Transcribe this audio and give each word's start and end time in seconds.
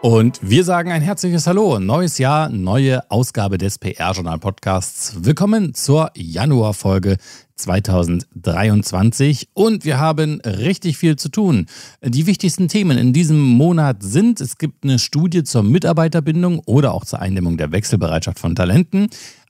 Und 0.00 0.38
wir 0.42 0.62
sagen 0.62 0.92
ein 0.92 1.02
herzliches 1.02 1.48
Hallo. 1.48 1.80
Neues 1.80 2.18
Jahr, 2.18 2.50
neue 2.50 3.10
Ausgabe 3.10 3.58
des 3.58 3.78
PR-Journal-Podcasts. 3.78 5.24
Willkommen 5.24 5.74
zur 5.74 6.12
Januarfolge 6.14 7.16
2023 7.56 9.48
und 9.54 9.84
wir 9.84 9.98
haben 9.98 10.40
richtig 10.42 10.98
viel 10.98 11.16
zu 11.16 11.30
tun. 11.30 11.66
Die 12.00 12.26
wichtigsten 12.26 12.68
Themen 12.68 12.96
in 12.96 13.12
diesem 13.12 13.40
Monat 13.40 14.04
sind, 14.04 14.40
es 14.40 14.56
gibt 14.56 14.84
eine 14.84 15.00
Studie 15.00 15.42
zur 15.42 15.64
Mitarbeiterbindung 15.64 16.60
oder 16.60 16.94
auch 16.94 17.04
zur 17.04 17.18
Eindämmung 17.18 17.56
der 17.56 17.72
Wechselbereitschaft 17.72 18.38
von 18.38 18.54
Talenten. 18.54 19.08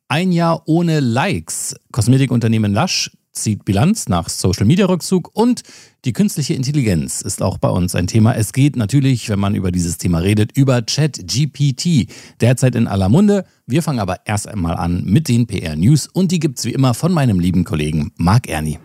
Ein 0.09 0.33
Jahr 0.33 0.63
ohne 0.65 1.01
Likes. 1.01 1.77
Kosmetikunternehmen 1.93 2.73
Lush 2.73 3.11
zieht 3.43 3.65
Bilanz 3.65 4.09
nach 4.09 4.29
Social-Media-Rückzug 4.29 5.31
und 5.35 5.63
die 6.05 6.13
künstliche 6.13 6.55
Intelligenz 6.55 7.23
ist 7.23 7.43
auch 7.43 7.59
bei 7.59 7.69
uns 7.69 7.95
ein 7.95 8.07
Thema. 8.07 8.35
Es 8.35 8.53
geht 8.53 8.77
natürlich, 8.77 9.29
wenn 9.29 9.39
man 9.39 9.55
über 9.55 9.73
dieses 9.73 9.99
Thema 9.99 10.19
redet, 10.19 10.57
über 10.57 10.83
ChatGPT, 10.83 12.09
derzeit 12.41 12.75
in 12.75 12.87
aller 12.87 13.09
Munde. 13.09 13.45
Wir 13.67 13.83
fangen 13.83 13.99
aber 13.99 14.21
erst 14.25 14.49
einmal 14.49 14.77
an 14.77 15.05
mit 15.05 15.29
den 15.29 15.47
PR-News 15.47 16.09
und 16.13 16.31
die 16.33 16.39
gibt 16.39 16.59
es 16.59 16.65
wie 16.65 16.73
immer 16.73 16.95
von 16.95 17.13
meinem 17.13 17.41
lieben 17.41 17.65
Kollegen 17.65 18.13
Marc 18.17 18.49
Erni. 18.49 18.79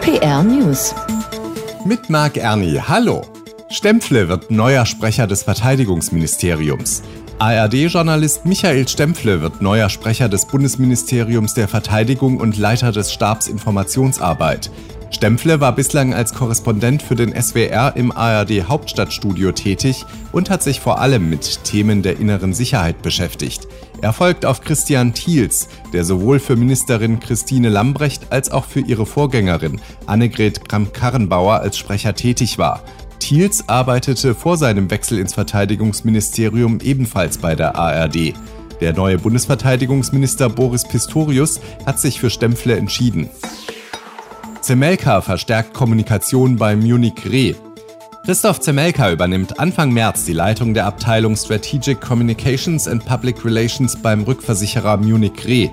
PR-News. 0.00 0.94
Mit 1.84 2.08
Marc 2.08 2.36
Erni. 2.36 2.80
Hallo. 2.86 3.22
Stempfle 3.70 4.28
wird 4.28 4.50
neuer 4.50 4.86
Sprecher 4.86 5.26
des 5.26 5.42
Verteidigungsministeriums. 5.42 7.02
ARD-Journalist 7.40 8.46
Michael 8.46 8.88
Stempfle 8.88 9.40
wird 9.40 9.62
neuer 9.62 9.88
Sprecher 9.90 10.28
des 10.28 10.46
Bundesministeriums 10.46 11.54
der 11.54 11.68
Verteidigung 11.68 12.38
und 12.38 12.58
Leiter 12.58 12.90
des 12.90 13.12
Stabs 13.12 13.46
Informationsarbeit. 13.46 14.72
Stempfle 15.12 15.60
war 15.60 15.72
bislang 15.72 16.14
als 16.14 16.34
Korrespondent 16.34 17.00
für 17.00 17.14
den 17.14 17.40
SWR 17.40 17.92
im 17.94 18.10
ARD 18.10 18.64
Hauptstadtstudio 18.68 19.52
tätig 19.52 20.04
und 20.32 20.50
hat 20.50 20.64
sich 20.64 20.80
vor 20.80 21.00
allem 21.00 21.30
mit 21.30 21.62
Themen 21.62 22.02
der 22.02 22.18
inneren 22.18 22.54
Sicherheit 22.54 23.02
beschäftigt. 23.02 23.68
Er 24.02 24.12
folgt 24.12 24.44
auf 24.44 24.60
Christian 24.60 25.14
Thiels, 25.14 25.68
der 25.92 26.04
sowohl 26.04 26.40
für 26.40 26.56
Ministerin 26.56 27.20
Christine 27.20 27.68
Lambrecht 27.68 28.32
als 28.32 28.50
auch 28.50 28.64
für 28.64 28.80
ihre 28.80 29.06
Vorgängerin 29.06 29.80
Annegret 30.06 30.68
Kramp-Karrenbauer 30.68 31.60
als 31.60 31.78
Sprecher 31.78 32.14
tätig 32.14 32.58
war. 32.58 32.82
Thiels 33.18 33.68
arbeitete 33.68 34.34
vor 34.34 34.56
seinem 34.56 34.90
Wechsel 34.90 35.18
ins 35.18 35.34
Verteidigungsministerium 35.34 36.80
ebenfalls 36.82 37.38
bei 37.38 37.54
der 37.54 37.76
ARD. 37.76 38.34
Der 38.80 38.92
neue 38.92 39.18
Bundesverteidigungsminister 39.18 40.48
Boris 40.48 40.84
Pistorius 40.84 41.60
hat 41.84 42.00
sich 42.00 42.20
für 42.20 42.30
Stempfle 42.30 42.76
entschieden. 42.76 43.28
Zemelka 44.60 45.20
verstärkt 45.20 45.74
Kommunikation 45.74 46.56
bei 46.56 46.76
Munich 46.76 47.24
Re. 47.24 47.54
Christoph 48.24 48.60
Zemelka 48.60 49.10
übernimmt 49.10 49.58
Anfang 49.58 49.90
März 49.90 50.26
die 50.26 50.34
Leitung 50.34 50.74
der 50.74 50.84
Abteilung 50.84 51.34
Strategic 51.34 52.00
Communications 52.00 52.86
and 52.86 53.04
Public 53.04 53.42
Relations 53.44 53.96
beim 53.96 54.22
Rückversicherer 54.24 54.98
Munich 54.98 55.46
Re. 55.46 55.70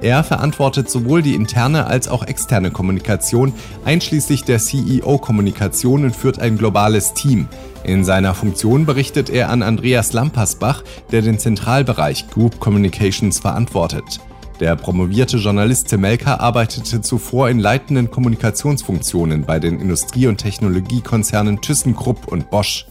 Er 0.00 0.22
verantwortet 0.22 0.88
sowohl 0.88 1.22
die 1.22 1.34
interne 1.34 1.86
als 1.86 2.06
auch 2.06 2.22
externe 2.22 2.70
Kommunikation, 2.70 3.52
einschließlich 3.84 4.44
der 4.44 4.58
CEO-Kommunikation 4.58 6.04
und 6.04 6.14
führt 6.14 6.38
ein 6.38 6.56
globales 6.56 7.14
Team. 7.14 7.48
In 7.82 8.04
seiner 8.04 8.34
Funktion 8.34 8.86
berichtet 8.86 9.28
er 9.28 9.50
an 9.50 9.62
Andreas 9.62 10.12
Lampersbach, 10.12 10.84
der 11.10 11.22
den 11.22 11.38
Zentralbereich 11.38 12.28
Group 12.30 12.60
Communications 12.60 13.40
verantwortet. 13.40 14.20
Der 14.60 14.76
promovierte 14.76 15.36
Journalist 15.36 15.88
Zemelka 15.88 16.36
arbeitete 16.36 17.00
zuvor 17.00 17.48
in 17.48 17.58
leitenden 17.58 18.10
Kommunikationsfunktionen 18.10 19.44
bei 19.44 19.58
den 19.58 19.80
Industrie- 19.80 20.26
und 20.26 20.38
Technologiekonzernen 20.38 21.60
ThyssenKrupp 21.60 22.26
und 22.28 22.50
Bosch. 22.50 22.86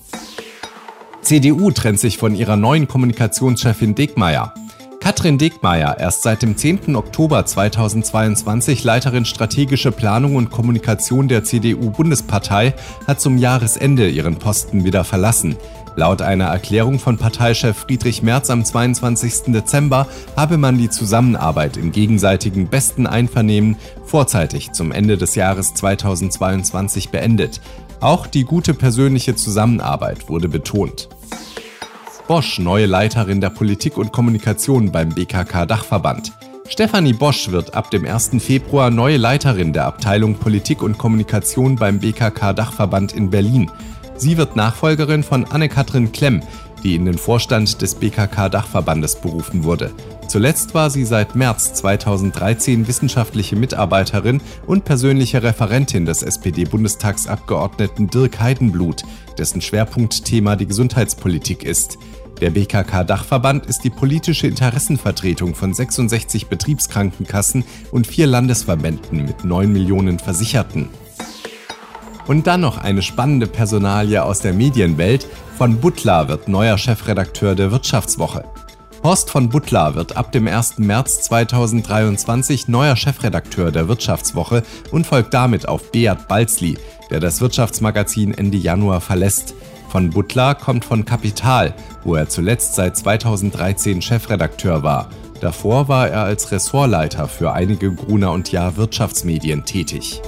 CDU 1.21 1.71
trennt 1.71 1.99
sich 1.99 2.17
von 2.17 2.35
ihrer 2.35 2.55
neuen 2.55 2.87
Kommunikationschefin 2.87 3.95
Degmeier. 3.95 4.53
Katrin 4.99 5.37
Degmeier, 5.37 5.97
erst 5.99 6.23
seit 6.23 6.41
dem 6.41 6.57
10. 6.57 6.95
Oktober 6.95 7.45
2022 7.45 8.83
Leiterin 8.83 9.25
strategische 9.25 9.91
Planung 9.91 10.35
und 10.35 10.49
Kommunikation 10.49 11.27
der 11.27 11.43
CDU-Bundespartei, 11.43 12.73
hat 13.05 13.21
zum 13.21 13.37
Jahresende 13.37 14.09
ihren 14.09 14.37
Posten 14.37 14.83
wieder 14.83 15.03
verlassen. 15.03 15.55
Laut 15.95 16.21
einer 16.21 16.45
Erklärung 16.45 16.99
von 16.99 17.17
Parteichef 17.17 17.77
Friedrich 17.77 18.21
Merz 18.21 18.49
am 18.49 18.63
22. 18.63 19.53
Dezember 19.53 20.07
habe 20.35 20.57
man 20.57 20.77
die 20.77 20.89
Zusammenarbeit 20.89 21.77
im 21.77 21.91
gegenseitigen 21.91 22.67
besten 22.67 23.07
Einvernehmen 23.07 23.77
vorzeitig 24.05 24.73
zum 24.73 24.91
Ende 24.91 25.17
des 25.17 25.35
Jahres 25.35 25.73
2022 25.73 27.09
beendet. 27.09 27.61
Auch 27.99 28.27
die 28.27 28.43
gute 28.43 28.73
persönliche 28.73 29.35
Zusammenarbeit 29.35 30.29
wurde 30.29 30.49
betont. 30.49 31.09
Bosch 32.27 32.59
neue 32.59 32.87
Leiterin 32.87 33.39
der 33.39 33.49
Politik 33.49 33.97
und 33.97 34.11
Kommunikation 34.11 34.91
beim 34.91 35.07
BKK 35.07 35.65
Dachverband. 35.65 36.33
Stefanie 36.67 37.13
Bosch 37.13 37.51
wird 37.51 37.73
ab 37.73 37.89
dem 37.89 38.05
1. 38.05 38.31
Februar 38.39 38.89
neue 38.89 39.15
Leiterin 39.15 39.71
der 39.71 39.85
Abteilung 39.85 40.35
Politik 40.35 40.81
und 40.81 40.97
Kommunikation 40.97 41.77
beim 41.77 41.99
BKK 41.99 42.51
Dachverband 42.51 43.13
in 43.13 43.29
Berlin. 43.29 43.71
Sie 44.17 44.35
wird 44.35 44.57
Nachfolgerin 44.57 45.23
von 45.23 45.45
Anne-Kathrin 45.45 46.11
Klemm, 46.11 46.41
die 46.83 46.95
in 46.95 47.05
den 47.05 47.17
Vorstand 47.17 47.81
des 47.81 47.95
BKK 47.95 48.49
Dachverbandes 48.49 49.15
berufen 49.15 49.63
wurde. 49.63 49.91
Zuletzt 50.27 50.73
war 50.73 50.89
sie 50.89 51.05
seit 51.05 51.35
März 51.35 51.73
2013 51.75 52.87
wissenschaftliche 52.87 53.55
Mitarbeiterin 53.55 54.41
und 54.65 54.83
persönliche 54.83 55.41
Referentin 55.41 56.05
des 56.05 56.21
SPD-Bundestagsabgeordneten 56.21 58.09
Dirk 58.09 58.39
Heidenblut, 58.39 59.03
dessen 59.37 59.61
Schwerpunktthema 59.61 60.55
die 60.55 60.67
Gesundheitspolitik 60.67 61.63
ist. 61.63 61.97
Der 62.41 62.51
BKK-Dachverband 62.51 63.65
ist 63.65 63.83
die 63.83 63.89
politische 63.89 64.47
Interessenvertretung 64.47 65.55
von 65.55 65.73
66 65.73 66.47
Betriebskrankenkassen 66.47 67.63
und 67.91 68.05
vier 68.05 68.27
Landesverbänden 68.27 69.25
mit 69.25 69.43
9 69.43 69.71
Millionen 69.71 70.19
Versicherten. 70.19 70.89
Und 72.27 72.45
dann 72.45 72.61
noch 72.61 72.77
eine 72.77 73.01
spannende 73.01 73.47
Personalie 73.47 74.21
aus 74.21 74.41
der 74.41 74.53
Medienwelt. 74.53 75.27
Von 75.57 75.79
Butler 75.79 76.27
wird 76.27 76.47
neuer 76.47 76.77
Chefredakteur 76.77 77.55
der 77.55 77.71
Wirtschaftswoche. 77.71 78.43
Horst 79.03 79.29
von 79.29 79.47
Butler 79.49 79.95
wird 79.95 80.17
ab 80.17 80.31
dem 80.31 80.47
1. 80.47 80.79
März 80.79 81.21
2023 81.23 82.67
neuer 82.67 82.95
Chefredakteur 82.95 83.71
der 83.71 83.87
Wirtschaftswoche 83.87 84.63
und 84.91 85.07
folgt 85.07 85.33
damit 85.33 85.67
auf 85.67 85.91
Beat 85.91 86.27
Balzli, 86.27 86.77
der 87.09 87.19
das 87.19 87.39
Wirtschaftsmagazin 87.39 88.33
Ende 88.33 88.57
Januar 88.57 88.99
verlässt. 88.99 89.53
Von 89.89 90.09
Butler 90.09 90.55
kommt 90.55 90.83
von 90.83 91.05
Kapital, 91.05 91.73
wo 92.03 92.15
er 92.15 92.27
zuletzt 92.27 92.75
seit 92.75 92.97
2013 92.97 94.01
Chefredakteur 94.01 94.83
war. 94.83 95.09
Davor 95.39 95.87
war 95.87 96.09
er 96.09 96.23
als 96.23 96.51
Ressortleiter 96.51 97.27
für 97.27 97.53
einige 97.53 97.93
Gruner 97.93 98.31
und 98.31 98.51
Jahr 98.51 98.75
Wirtschaftsmedien 98.75 99.63
tätig. 99.63 100.21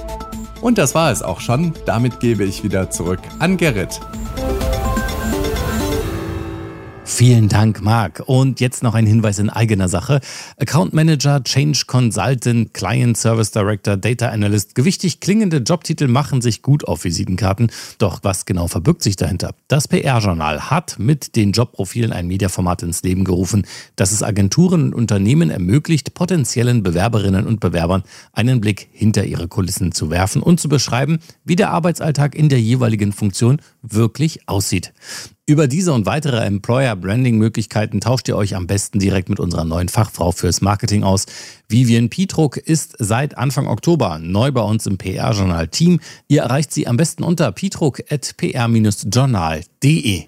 Und 0.60 0.78
das 0.78 0.94
war 0.94 1.10
es 1.10 1.22
auch 1.22 1.40
schon. 1.40 1.72
Damit 1.86 2.20
gebe 2.20 2.44
ich 2.44 2.62
wieder 2.62 2.90
zurück 2.90 3.20
an 3.38 3.56
Gerrit. 3.56 4.00
Vielen 7.12 7.48
Dank, 7.48 7.82
Marc. 7.82 8.22
Und 8.24 8.60
jetzt 8.60 8.82
noch 8.82 8.94
ein 8.94 9.04
Hinweis 9.04 9.40
in 9.40 9.50
eigener 9.50 9.88
Sache. 9.88 10.20
Account 10.58 10.94
Manager, 10.94 11.42
Change 11.44 11.82
Consultant, 11.86 12.72
Client 12.72 13.16
Service 13.18 13.50
Director, 13.50 13.98
Data 13.98 14.28
Analyst. 14.28 14.74
Gewichtig 14.74 15.20
klingende 15.20 15.58
Jobtitel 15.58 16.06
machen 16.06 16.40
sich 16.40 16.62
gut 16.62 16.86
auf 16.88 17.04
Visitenkarten. 17.04 17.70
Doch 17.98 18.20
was 18.22 18.46
genau 18.46 18.68
verbirgt 18.68 19.02
sich 19.02 19.16
dahinter? 19.16 19.54
Das 19.68 19.86
PR-Journal 19.88 20.70
hat 20.70 20.98
mit 20.98 21.36
den 21.36 21.52
Jobprofilen 21.52 22.12
ein 22.12 22.26
Mediaformat 22.26 22.84
ins 22.84 23.02
Leben 23.02 23.24
gerufen, 23.24 23.66
das 23.96 24.12
es 24.12 24.22
Agenturen 24.22 24.84
und 24.84 24.94
Unternehmen 24.94 25.50
ermöglicht, 25.50 26.14
potenziellen 26.14 26.82
Bewerberinnen 26.82 27.46
und 27.46 27.60
Bewerbern 27.60 28.02
einen 28.32 28.60
Blick 28.62 28.88
hinter 28.92 29.24
ihre 29.24 29.48
Kulissen 29.48 29.92
zu 29.92 30.08
werfen 30.10 30.42
und 30.42 30.60
zu 30.60 30.70
beschreiben, 30.70 31.18
wie 31.44 31.56
der 31.56 31.70
Arbeitsalltag 31.70 32.34
in 32.34 32.48
der 32.48 32.60
jeweiligen 32.60 33.12
Funktion 33.12 33.60
wirklich 33.82 34.48
aussieht. 34.48 34.92
Über 35.50 35.66
diese 35.66 35.92
und 35.92 36.06
weitere 36.06 36.44
Employer-Branding-Möglichkeiten 36.44 38.00
tauscht 38.00 38.28
ihr 38.28 38.36
euch 38.36 38.54
am 38.54 38.68
besten 38.68 39.00
direkt 39.00 39.28
mit 39.28 39.40
unserer 39.40 39.64
neuen 39.64 39.88
Fachfrau 39.88 40.30
fürs 40.30 40.60
Marketing 40.60 41.02
aus. 41.02 41.26
Vivian 41.68 42.08
Pietruck 42.08 42.56
ist 42.56 42.94
seit 43.00 43.36
Anfang 43.36 43.66
Oktober 43.66 44.20
neu 44.20 44.52
bei 44.52 44.60
uns 44.60 44.86
im 44.86 44.96
PR-Journal-Team. 44.96 45.98
Ihr 46.28 46.42
erreicht 46.42 46.72
sie 46.72 46.86
am 46.86 46.96
besten 46.96 47.24
unter 47.24 47.50
pietruck.pr-journal.de. 47.50 50.24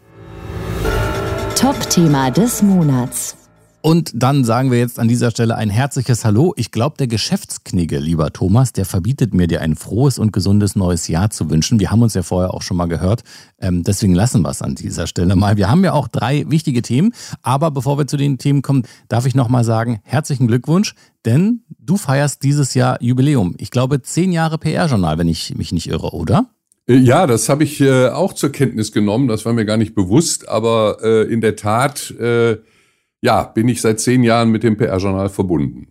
Top-Thema 1.54 2.30
des 2.32 2.62
Monats. 2.62 3.41
Und 3.84 4.12
dann 4.14 4.44
sagen 4.44 4.70
wir 4.70 4.78
jetzt 4.78 5.00
an 5.00 5.08
dieser 5.08 5.32
Stelle 5.32 5.56
ein 5.56 5.68
herzliches 5.68 6.24
Hallo. 6.24 6.54
Ich 6.56 6.70
glaube, 6.70 6.96
der 6.98 7.08
Geschäftsknigge, 7.08 7.98
lieber 7.98 8.32
Thomas, 8.32 8.72
der 8.72 8.84
verbietet 8.84 9.34
mir 9.34 9.48
dir 9.48 9.60
ein 9.60 9.74
frohes 9.74 10.20
und 10.20 10.32
gesundes 10.32 10.76
neues 10.76 11.08
Jahr 11.08 11.30
zu 11.30 11.50
wünschen. 11.50 11.80
Wir 11.80 11.90
haben 11.90 12.00
uns 12.00 12.14
ja 12.14 12.22
vorher 12.22 12.54
auch 12.54 12.62
schon 12.62 12.76
mal 12.76 12.86
gehört. 12.86 13.24
Ähm, 13.60 13.82
deswegen 13.82 14.14
lassen 14.14 14.42
wir 14.42 14.50
es 14.50 14.62
an 14.62 14.76
dieser 14.76 15.08
Stelle 15.08 15.34
mal. 15.34 15.56
Wir 15.56 15.68
haben 15.68 15.82
ja 15.82 15.94
auch 15.94 16.06
drei 16.06 16.44
wichtige 16.48 16.80
Themen. 16.80 17.12
Aber 17.42 17.72
bevor 17.72 17.98
wir 17.98 18.06
zu 18.06 18.16
den 18.16 18.38
Themen 18.38 18.62
kommen, 18.62 18.84
darf 19.08 19.26
ich 19.26 19.34
nochmal 19.34 19.64
sagen, 19.64 20.00
herzlichen 20.04 20.46
Glückwunsch, 20.46 20.94
denn 21.24 21.64
du 21.80 21.96
feierst 21.96 22.44
dieses 22.44 22.74
Jahr 22.74 23.02
Jubiläum. 23.02 23.56
Ich 23.58 23.72
glaube, 23.72 24.00
zehn 24.00 24.30
Jahre 24.30 24.58
PR-Journal, 24.58 25.18
wenn 25.18 25.28
ich 25.28 25.56
mich 25.56 25.72
nicht 25.72 25.88
irre, 25.88 26.14
oder? 26.14 26.46
Äh, 26.86 26.98
ja, 26.98 27.26
das 27.26 27.48
habe 27.48 27.64
ich 27.64 27.80
äh, 27.80 28.10
auch 28.10 28.32
zur 28.32 28.52
Kenntnis 28.52 28.92
genommen. 28.92 29.26
Das 29.26 29.44
war 29.44 29.52
mir 29.52 29.64
gar 29.64 29.76
nicht 29.76 29.96
bewusst. 29.96 30.48
Aber 30.48 30.98
äh, 31.02 31.22
in 31.22 31.40
der 31.40 31.56
Tat 31.56 32.12
äh, 32.12 32.58
ja, 33.22 33.44
bin 33.44 33.68
ich 33.68 33.80
seit 33.80 34.00
zehn 34.00 34.22
Jahren 34.22 34.50
mit 34.50 34.62
dem 34.62 34.76
PR-Journal 34.76 35.28
verbunden. 35.28 35.88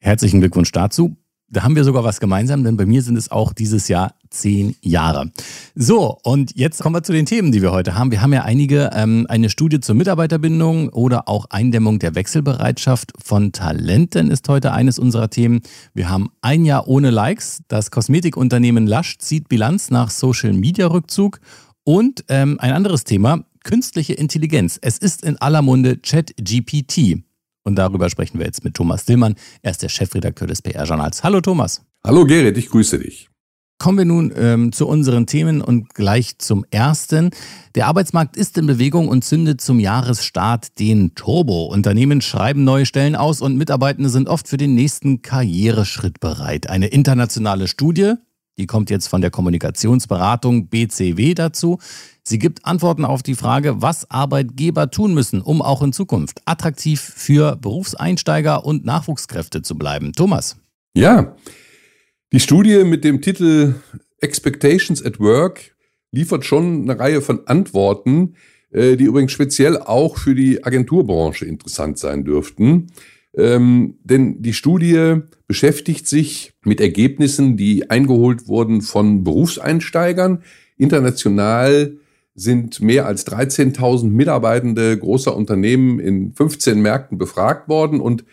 Herzlichen 0.00 0.40
Glückwunsch 0.40 0.72
dazu. 0.72 1.16
Da 1.50 1.62
haben 1.62 1.76
wir 1.76 1.84
sogar 1.84 2.04
was 2.04 2.20
gemeinsam, 2.20 2.62
denn 2.62 2.76
bei 2.76 2.84
mir 2.84 3.00
sind 3.00 3.16
es 3.16 3.30
auch 3.30 3.54
dieses 3.54 3.88
Jahr 3.88 4.14
zehn 4.28 4.76
Jahre. 4.82 5.30
So, 5.74 6.18
und 6.22 6.54
jetzt 6.56 6.82
kommen 6.82 6.94
wir 6.94 7.02
zu 7.02 7.12
den 7.12 7.24
Themen, 7.24 7.52
die 7.52 7.62
wir 7.62 7.72
heute 7.72 7.94
haben. 7.94 8.10
Wir 8.10 8.20
haben 8.20 8.34
ja 8.34 8.42
einige, 8.42 8.90
ähm, 8.92 9.24
eine 9.30 9.48
Studie 9.48 9.80
zur 9.80 9.94
Mitarbeiterbindung 9.94 10.90
oder 10.90 11.26
auch 11.26 11.46
Eindämmung 11.48 12.00
der 12.00 12.14
Wechselbereitschaft 12.14 13.12
von 13.24 13.52
Talenten 13.52 14.30
ist 14.30 14.46
heute 14.50 14.72
eines 14.72 14.98
unserer 14.98 15.30
Themen. 15.30 15.62
Wir 15.94 16.10
haben 16.10 16.28
ein 16.42 16.66
Jahr 16.66 16.86
ohne 16.86 17.08
Likes. 17.08 17.62
Das 17.68 17.90
Kosmetikunternehmen 17.90 18.86
Lush 18.86 19.16
zieht 19.16 19.48
Bilanz 19.48 19.90
nach 19.90 20.10
Social-Media-Rückzug. 20.10 21.40
Und 21.82 22.26
ähm, 22.28 22.58
ein 22.60 22.74
anderes 22.74 23.04
Thema, 23.04 23.46
künstliche 23.68 24.14
Intelligenz. 24.14 24.78
Es 24.80 24.96
ist 24.96 25.22
in 25.22 25.36
aller 25.36 25.60
Munde 25.60 25.98
ChatGPT. 25.98 27.22
Und 27.64 27.76
darüber 27.76 28.08
sprechen 28.08 28.38
wir 28.38 28.46
jetzt 28.46 28.64
mit 28.64 28.72
Thomas 28.72 29.04
Dillmann. 29.04 29.34
Er 29.60 29.72
ist 29.72 29.82
der 29.82 29.90
Chefredakteur 29.90 30.48
des 30.48 30.62
PR-Journals. 30.62 31.22
Hallo 31.22 31.42
Thomas. 31.42 31.82
Hallo 32.02 32.24
Gerrit, 32.24 32.56
ich 32.56 32.70
grüße 32.70 32.98
dich. 32.98 33.28
Kommen 33.78 33.98
wir 33.98 34.04
nun 34.06 34.32
ähm, 34.34 34.72
zu 34.72 34.88
unseren 34.88 35.26
Themen 35.26 35.60
und 35.60 35.92
gleich 35.92 36.38
zum 36.38 36.64
ersten. 36.70 37.28
Der 37.74 37.88
Arbeitsmarkt 37.88 38.38
ist 38.38 38.56
in 38.56 38.66
Bewegung 38.66 39.06
und 39.06 39.22
zündet 39.22 39.60
zum 39.60 39.80
Jahresstart 39.80 40.78
den 40.78 41.14
Turbo. 41.14 41.66
Unternehmen 41.66 42.22
schreiben 42.22 42.64
neue 42.64 42.86
Stellen 42.86 43.16
aus 43.16 43.42
und 43.42 43.58
Mitarbeitende 43.58 44.08
sind 44.08 44.28
oft 44.28 44.48
für 44.48 44.56
den 44.56 44.74
nächsten 44.74 45.20
Karriereschritt 45.20 46.20
bereit. 46.20 46.70
Eine 46.70 46.86
internationale 46.86 47.68
Studie, 47.68 48.14
die 48.58 48.66
kommt 48.66 48.90
jetzt 48.90 49.08
von 49.08 49.20
der 49.20 49.30
Kommunikationsberatung 49.30 50.68
BCW 50.68 51.34
dazu. 51.34 51.78
Sie 52.22 52.38
gibt 52.38 52.66
Antworten 52.66 53.04
auf 53.04 53.22
die 53.22 53.34
Frage, 53.34 53.80
was 53.80 54.10
Arbeitgeber 54.10 54.90
tun 54.90 55.14
müssen, 55.14 55.40
um 55.40 55.62
auch 55.62 55.80
in 55.80 55.92
Zukunft 55.92 56.42
attraktiv 56.44 57.00
für 57.00 57.56
Berufseinsteiger 57.56 58.66
und 58.66 58.84
Nachwuchskräfte 58.84 59.62
zu 59.62 59.76
bleiben. 59.76 60.12
Thomas. 60.12 60.56
Ja, 60.94 61.36
die 62.32 62.40
Studie 62.40 62.84
mit 62.84 63.04
dem 63.04 63.22
Titel 63.22 63.76
Expectations 64.20 65.02
at 65.02 65.18
Work 65.20 65.74
liefert 66.12 66.44
schon 66.44 66.82
eine 66.82 66.98
Reihe 66.98 67.22
von 67.22 67.46
Antworten, 67.46 68.34
äh, 68.70 68.96
die 68.96 69.04
übrigens 69.04 69.32
speziell 69.32 69.78
auch 69.78 70.18
für 70.18 70.34
die 70.34 70.64
Agenturbranche 70.64 71.46
interessant 71.46 71.98
sein 71.98 72.24
dürften. 72.24 72.88
Ähm, 73.38 73.94
denn 74.02 74.42
die 74.42 74.52
Studie 74.52 75.20
beschäftigt 75.46 76.08
sich 76.08 76.54
mit 76.64 76.80
Ergebnissen, 76.80 77.56
die 77.56 77.88
eingeholt 77.88 78.48
wurden 78.48 78.82
von 78.82 79.22
Berufseinsteigern. 79.22 80.42
International 80.76 81.96
sind 82.34 82.80
mehr 82.80 83.06
als 83.06 83.26
13.000 83.28 84.08
Mitarbeitende 84.08 84.98
großer 84.98 85.36
Unternehmen 85.36 86.00
in 86.00 86.32
15 86.32 86.82
Märkten 86.82 87.16
befragt 87.16 87.68
worden 87.68 88.00
und 88.00 88.24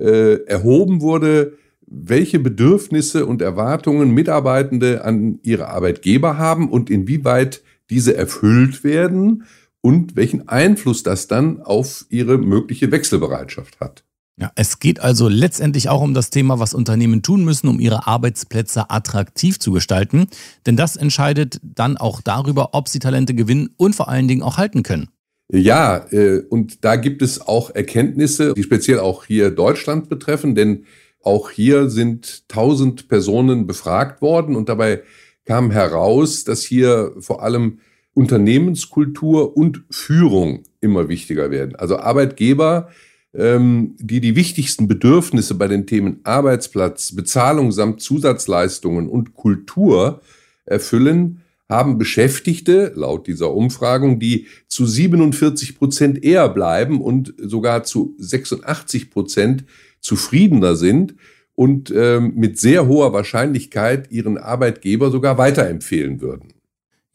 äh, 0.00 0.42
erhoben 0.46 1.02
wurde, 1.02 1.58
welche 1.86 2.38
Bedürfnisse 2.38 3.26
und 3.26 3.42
Erwartungen 3.42 4.12
Mitarbeitende 4.12 5.04
an 5.04 5.40
ihre 5.42 5.68
Arbeitgeber 5.68 6.38
haben 6.38 6.70
und 6.70 6.88
inwieweit 6.88 7.62
diese 7.90 8.16
erfüllt 8.16 8.82
werden 8.82 9.44
und 9.82 10.16
welchen 10.16 10.48
Einfluss 10.48 11.02
das 11.02 11.28
dann 11.28 11.60
auf 11.60 12.06
ihre 12.08 12.38
mögliche 12.38 12.90
Wechselbereitschaft 12.90 13.78
hat. 13.80 14.04
Ja, 14.40 14.50
es 14.56 14.80
geht 14.80 14.98
also 14.98 15.28
letztendlich 15.28 15.88
auch 15.88 16.00
um 16.00 16.12
das 16.12 16.30
Thema, 16.30 16.58
was 16.58 16.74
Unternehmen 16.74 17.22
tun 17.22 17.44
müssen, 17.44 17.68
um 17.68 17.78
ihre 17.78 18.08
Arbeitsplätze 18.08 18.90
attraktiv 18.90 19.60
zu 19.60 19.70
gestalten. 19.70 20.26
Denn 20.66 20.76
das 20.76 20.96
entscheidet 20.96 21.60
dann 21.62 21.96
auch 21.96 22.20
darüber, 22.20 22.70
ob 22.72 22.88
sie 22.88 22.98
Talente 22.98 23.34
gewinnen 23.34 23.70
und 23.76 23.94
vor 23.94 24.08
allen 24.08 24.26
Dingen 24.26 24.42
auch 24.42 24.58
halten 24.58 24.82
können. 24.82 25.08
Ja, 25.52 26.06
äh, 26.10 26.40
und 26.48 26.84
da 26.84 26.96
gibt 26.96 27.22
es 27.22 27.40
auch 27.40 27.70
Erkenntnisse, 27.74 28.54
die 28.54 28.62
speziell 28.64 28.98
auch 28.98 29.24
hier 29.24 29.50
Deutschland 29.50 30.08
betreffen, 30.08 30.56
denn 30.56 30.84
auch 31.22 31.50
hier 31.50 31.88
sind 31.88 32.44
1000 32.48 33.08
Personen 33.08 33.66
befragt 33.66 34.20
worden 34.20 34.56
und 34.56 34.68
dabei 34.68 35.02
kam 35.44 35.70
heraus, 35.70 36.44
dass 36.44 36.62
hier 36.62 37.12
vor 37.20 37.42
allem 37.42 37.78
Unternehmenskultur 38.14 39.56
und 39.56 39.84
Führung 39.90 40.64
immer 40.80 41.08
wichtiger 41.08 41.50
werden. 41.50 41.76
Also 41.76 41.98
Arbeitgeber 41.98 42.88
die 43.36 44.20
die 44.20 44.36
wichtigsten 44.36 44.86
Bedürfnisse 44.86 45.54
bei 45.54 45.66
den 45.66 45.86
Themen 45.86 46.20
Arbeitsplatz, 46.22 47.16
Bezahlung 47.16 47.72
samt 47.72 48.00
Zusatzleistungen 48.00 49.08
und 49.08 49.34
Kultur 49.34 50.20
erfüllen, 50.66 51.40
haben 51.68 51.98
Beschäftigte, 51.98 52.92
laut 52.94 53.26
dieser 53.26 53.52
Umfragung, 53.52 54.20
die 54.20 54.46
zu 54.68 54.86
47 54.86 55.76
Prozent 55.76 56.22
eher 56.22 56.48
bleiben 56.48 57.00
und 57.00 57.34
sogar 57.38 57.84
zu 57.84 58.14
86 58.18 59.10
Prozent 59.10 59.64
zufriedener 60.00 60.76
sind 60.76 61.14
und 61.54 61.92
ähm, 61.96 62.34
mit 62.36 62.60
sehr 62.60 62.86
hoher 62.86 63.12
Wahrscheinlichkeit 63.12 64.12
ihren 64.12 64.38
Arbeitgeber 64.38 65.10
sogar 65.10 65.38
weiterempfehlen 65.38 66.20
würden. 66.20 66.52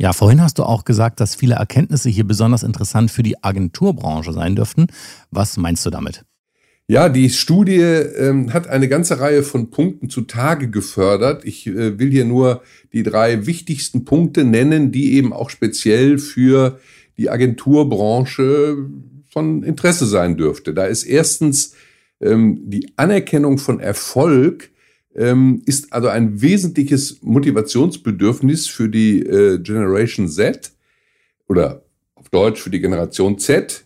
Ja, 0.01 0.13
vorhin 0.13 0.42
hast 0.42 0.60
du 0.60 0.63
auch 0.63 0.86
gesagt, 0.86 1.19
dass 1.19 1.36
viele 1.36 1.56
Erkenntnisse 1.56 2.10
hier 2.10 2.24
besonders 2.24 2.63
interessant 2.63 3.12
für 3.12 3.22
die 3.22 3.44
Agenturbranche 3.44 4.31
sein 4.31 4.56
dürften. 4.56 4.88
Was 5.30 5.57
meinst 5.57 5.86
du 5.86 5.90
damit? 5.90 6.24
Ja, 6.88 7.10
die 7.10 7.30
Studie 7.30 7.81
ähm, 7.81 8.54
hat 8.54 8.68
eine 8.68 8.88
ganze 8.88 9.19
Reihe 9.19 9.44
von 9.44 9.69
Punkten 9.69 10.10
zutage 10.10 10.69
gefördert. 10.69 11.44
Ich 11.44 11.68
äh, 11.68 12.00
will 12.00 12.12
hier 12.12 12.24
nur 12.24 12.63
die 12.94 13.04
drei 13.04 13.46
wichtigsten 13.46 14.06
Punkte 14.06 14.46
nennen, 14.46 14.94
die 14.94 15.13
eben 15.13 15.34
auch 15.34 15.50
speziell 15.50 16.18
für 16.18 16.80
die 17.18 17.30
Agenturbranche 17.30 18.78
von 19.30 19.63
Interesse 19.63 20.06
sein 20.06 20.38
dürfte. 20.38 20.74
Da 20.74 20.86
ist 20.86 21.04
erstens 21.04 21.75
ähm, 22.22 22.62
die 22.69 22.94
Anerkennung 22.95 23.57
von 23.57 23.81
Erfolg 23.81 24.72
ähm, 25.15 25.61
ist 25.65 25.91
also 25.94 26.07
ein 26.07 26.41
wesentliches 26.41 27.21
Motivationsbedürfnis 27.21 28.67
für 28.67 28.89
die 28.89 29.21
äh, 29.21 29.59
Generation 29.59 30.27
Z 30.27 30.71
oder 31.47 31.83
auf 32.15 32.29
Deutsch 32.29 32.61
für 32.61 32.69
die 32.69 32.80
Generation 32.80 33.39
Z. 33.39 33.85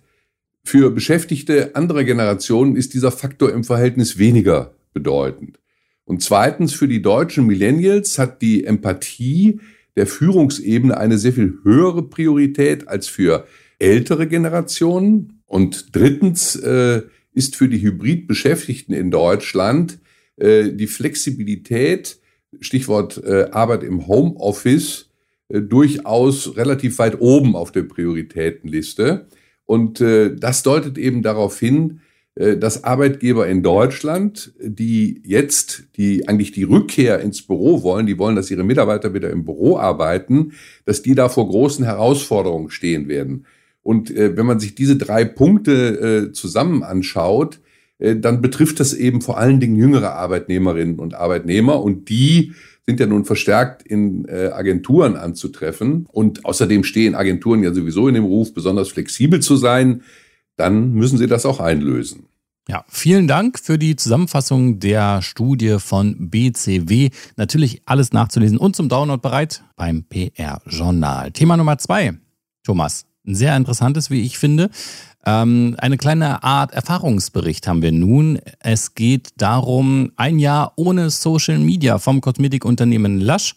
Für 0.65 0.91
Beschäftigte 0.91 1.75
anderer 1.75 2.03
Generationen 2.03 2.75
ist 2.75 2.93
dieser 2.93 3.11
Faktor 3.11 3.51
im 3.51 3.63
Verhältnis 3.63 4.17
weniger 4.17 4.73
bedeutend. 4.93 5.59
Und 6.05 6.21
zweitens, 6.21 6.73
für 6.73 6.87
die 6.87 7.01
deutschen 7.01 7.45
Millennials 7.45 8.19
hat 8.19 8.41
die 8.41 8.65
Empathie 8.65 9.59
der 9.95 10.07
Führungsebene 10.07 10.97
eine 10.97 11.17
sehr 11.17 11.33
viel 11.33 11.59
höhere 11.63 12.03
Priorität 12.03 12.87
als 12.87 13.07
für 13.07 13.45
ältere 13.79 14.27
Generationen. 14.27 15.41
Und 15.45 15.95
drittens 15.95 16.55
äh, 16.55 17.03
ist 17.33 17.55
für 17.55 17.69
die 17.69 17.81
Hybrid-Beschäftigten 17.81 18.93
in 18.93 19.11
Deutschland 19.11 19.99
die 20.37 20.87
Flexibilität, 20.87 22.19
Stichwort 22.59 23.21
äh, 23.23 23.49
Arbeit 23.51 23.83
im 23.83 24.07
Homeoffice, 24.07 25.09
äh, 25.49 25.61
durchaus 25.61 26.55
relativ 26.55 26.99
weit 26.99 27.19
oben 27.19 27.55
auf 27.55 27.71
der 27.71 27.83
Prioritätenliste. 27.83 29.27
Und 29.65 30.01
äh, 30.01 30.35
das 30.35 30.63
deutet 30.63 30.97
eben 30.97 31.21
darauf 31.21 31.59
hin, 31.59 32.01
äh, 32.35 32.57
dass 32.57 32.83
Arbeitgeber 32.83 33.47
in 33.47 33.63
Deutschland, 33.63 34.53
die 34.59 35.21
jetzt 35.25 35.83
die 35.97 36.27
eigentlich 36.27 36.51
die 36.51 36.63
Rückkehr 36.63 37.19
ins 37.19 37.41
Büro 37.41 37.83
wollen, 37.83 38.05
die 38.05 38.17
wollen, 38.17 38.35
dass 38.35 38.51
ihre 38.51 38.63
Mitarbeiter 38.63 39.13
wieder 39.13 39.29
im 39.29 39.45
Büro 39.45 39.77
arbeiten, 39.77 40.53
dass 40.85 41.01
die 41.01 41.15
da 41.15 41.29
vor 41.29 41.47
großen 41.47 41.85
Herausforderungen 41.85 42.69
stehen 42.69 43.07
werden. 43.07 43.45
Und 43.81 44.11
äh, 44.11 44.35
wenn 44.37 44.45
man 44.45 44.59
sich 44.59 44.75
diese 44.75 44.95
drei 44.95 45.25
Punkte 45.25 46.29
äh, 46.29 46.31
zusammen 46.31 46.83
anschaut, 46.83 47.55
äh, 47.55 47.72
dann 48.15 48.41
betrifft 48.41 48.79
das 48.79 48.93
eben 48.93 49.21
vor 49.21 49.37
allen 49.37 49.59
Dingen 49.59 49.75
jüngere 49.75 50.13
Arbeitnehmerinnen 50.13 50.99
und 50.99 51.13
Arbeitnehmer 51.13 51.81
und 51.81 52.09
die 52.09 52.53
sind 52.85 52.99
ja 52.99 53.05
nun 53.05 53.25
verstärkt 53.25 53.81
in 53.83 54.25
äh, 54.25 54.49
Agenturen 54.53 55.15
anzutreffen 55.15 56.05
und 56.11 56.45
außerdem 56.45 56.83
stehen 56.83 57.15
Agenturen 57.15 57.63
ja 57.63 57.73
sowieso 57.73 58.07
in 58.07 58.15
dem 58.15 58.25
Ruf, 58.25 58.53
besonders 58.53 58.89
flexibel 58.89 59.39
zu 59.39 59.55
sein, 59.55 60.01
dann 60.57 60.91
müssen 60.93 61.17
sie 61.17 61.27
das 61.27 61.45
auch 61.45 61.59
einlösen. 61.59 62.25
Ja, 62.69 62.85
vielen 62.87 63.27
Dank 63.27 63.59
für 63.59 63.77
die 63.77 63.97
Zusammenfassung 63.97 64.79
der 64.79 65.21
Studie 65.21 65.77
von 65.79 66.29
BCW. 66.29 67.09
Natürlich 67.35 67.81
alles 67.85 68.13
nachzulesen 68.13 68.57
und 68.57 68.75
zum 68.75 68.87
Download 68.87 69.21
bereit 69.21 69.63
beim 69.75 70.03
PR-Journal. 70.03 71.31
Thema 71.31 71.57
Nummer 71.57 71.77
zwei. 71.77 72.13
Thomas, 72.63 73.05
Ein 73.25 73.35
sehr 73.35 73.55
interessantes, 73.55 74.09
wie 74.09 74.21
ich 74.21 74.37
finde. 74.37 74.69
Ähm, 75.25 75.75
eine 75.77 75.97
kleine 75.97 76.43
Art 76.43 76.73
Erfahrungsbericht 76.73 77.67
haben 77.67 77.81
wir 77.81 77.93
nun. 77.93 78.39
Es 78.59 78.95
geht 78.95 79.29
darum, 79.37 80.11
ein 80.17 80.39
Jahr 80.39 80.73
ohne 80.75 81.09
Social 81.09 81.59
Media 81.59 81.99
vom 81.99 82.19
Kosmetikunternehmen 82.19 83.21
Lush. 83.21 83.55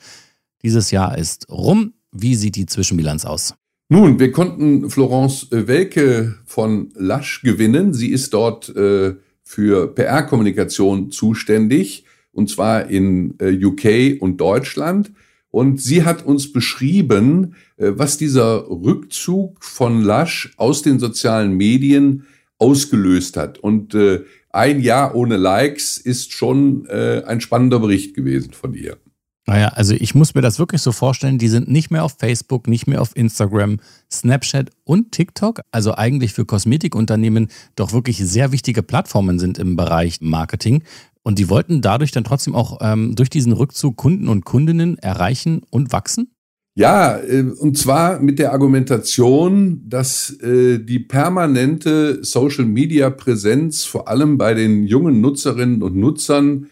Dieses 0.63 0.91
Jahr 0.93 1.19
ist 1.19 1.49
rum. 1.51 1.95
Wie 2.13 2.37
sieht 2.37 2.57
die 2.57 2.67
Zwischenbilanz 2.67 3.25
aus? 3.25 3.55
Nun, 3.89 4.19
wir 4.19 4.33
konnten 4.33 4.91
Florence 4.91 5.49
Welke 5.51 6.37
von 6.45 6.91
Lush 6.95 7.43
gewinnen. 7.43 7.93
Sie 7.93 8.11
ist 8.11 8.35
dort 8.35 8.69
äh, 8.75 9.15
für 9.43 9.95
PR-Kommunikation 9.95 11.11
zuständig, 11.11 12.05
und 12.33 12.51
zwar 12.51 12.87
in 12.89 13.35
äh, 13.41 13.65
UK 13.65 14.21
und 14.21 14.39
Deutschland. 14.41 15.13
Und 15.57 15.81
sie 15.81 16.05
hat 16.05 16.27
uns 16.27 16.53
beschrieben, 16.53 17.55
äh, 17.79 17.93
was 17.95 18.19
dieser 18.19 18.69
Rückzug 18.69 19.65
von 19.65 20.03
Lush 20.03 20.53
aus 20.59 20.83
den 20.83 21.01
sozialen 21.01 21.57
Medien 21.57 22.27
ausgelöst 22.59 23.39
hat. 23.39 23.59
Und 23.59 23.95
äh, 23.95 24.25
ein 24.51 24.83
Jahr 24.83 25.15
ohne 25.15 25.39
Likes 25.39 25.97
ist 25.97 26.35
schon 26.35 26.85
äh, 26.91 27.23
ein 27.27 27.41
spannender 27.41 27.79
Bericht 27.79 28.15
gewesen 28.15 28.53
von 28.53 28.75
ihr. 28.75 28.99
Naja, 29.47 29.69
also 29.69 29.95
ich 29.95 30.15
muss 30.15 30.35
mir 30.35 30.43
das 30.43 30.59
wirklich 30.59 30.83
so 30.83 30.93
vorstellen, 30.93 31.39
die 31.39 31.49
sind 31.49 31.69
nicht 31.69 31.91
mehr 31.91 32.05
auf 32.05 32.17
Facebook, 32.19 32.69
nicht 32.69 32.87
mehr 32.87 33.01
auf 33.01 33.17
Instagram, 33.17 33.79
Snapchat 34.13 34.71
und 34.85 35.13
TikTok, 35.13 35.63
also 35.71 35.95
eigentlich 35.95 36.35
für 36.35 36.45
Kosmetikunternehmen 36.45 37.49
doch 37.77 37.95
wirklich 37.95 38.19
sehr 38.19 38.53
wichtige 38.53 38.83
Plattformen 38.83 39.39
sind 39.39 39.57
im 39.57 39.75
Bereich 39.75 40.21
Marketing. 40.21 40.83
Und 41.27 41.41
die 41.41 41.49
wollten 41.49 41.81
dadurch 41.81 42.13
dann 42.13 42.23
trotzdem 42.23 42.55
auch 42.55 42.79
ähm, 42.81 43.17
durch 43.17 43.29
diesen 43.29 43.53
Rückzug 43.53 43.97
Kunden 43.97 44.29
und 44.29 44.45
Kundinnen 44.45 44.97
erreichen 44.97 45.63
und 45.71 45.91
wachsen? 45.91 46.31
Ja, 46.77 47.19
äh, 47.19 47.43
und 47.43 47.77
zwar 47.77 48.21
mit 48.21 48.39
der 48.39 48.53
Argumentation, 48.53 49.83
dass 49.89 50.31
äh, 50.41 50.79
die 50.79 51.01
permanente 51.01 52.23
Social-Media-Präsenz 52.23 53.83
vor 53.83 54.07
allem 54.07 54.39
bei 54.39 54.55
den 54.55 54.85
jungen 54.85 55.21
Nutzerinnen 55.21 55.83
und 55.83 55.97
Nutzern 55.97 56.71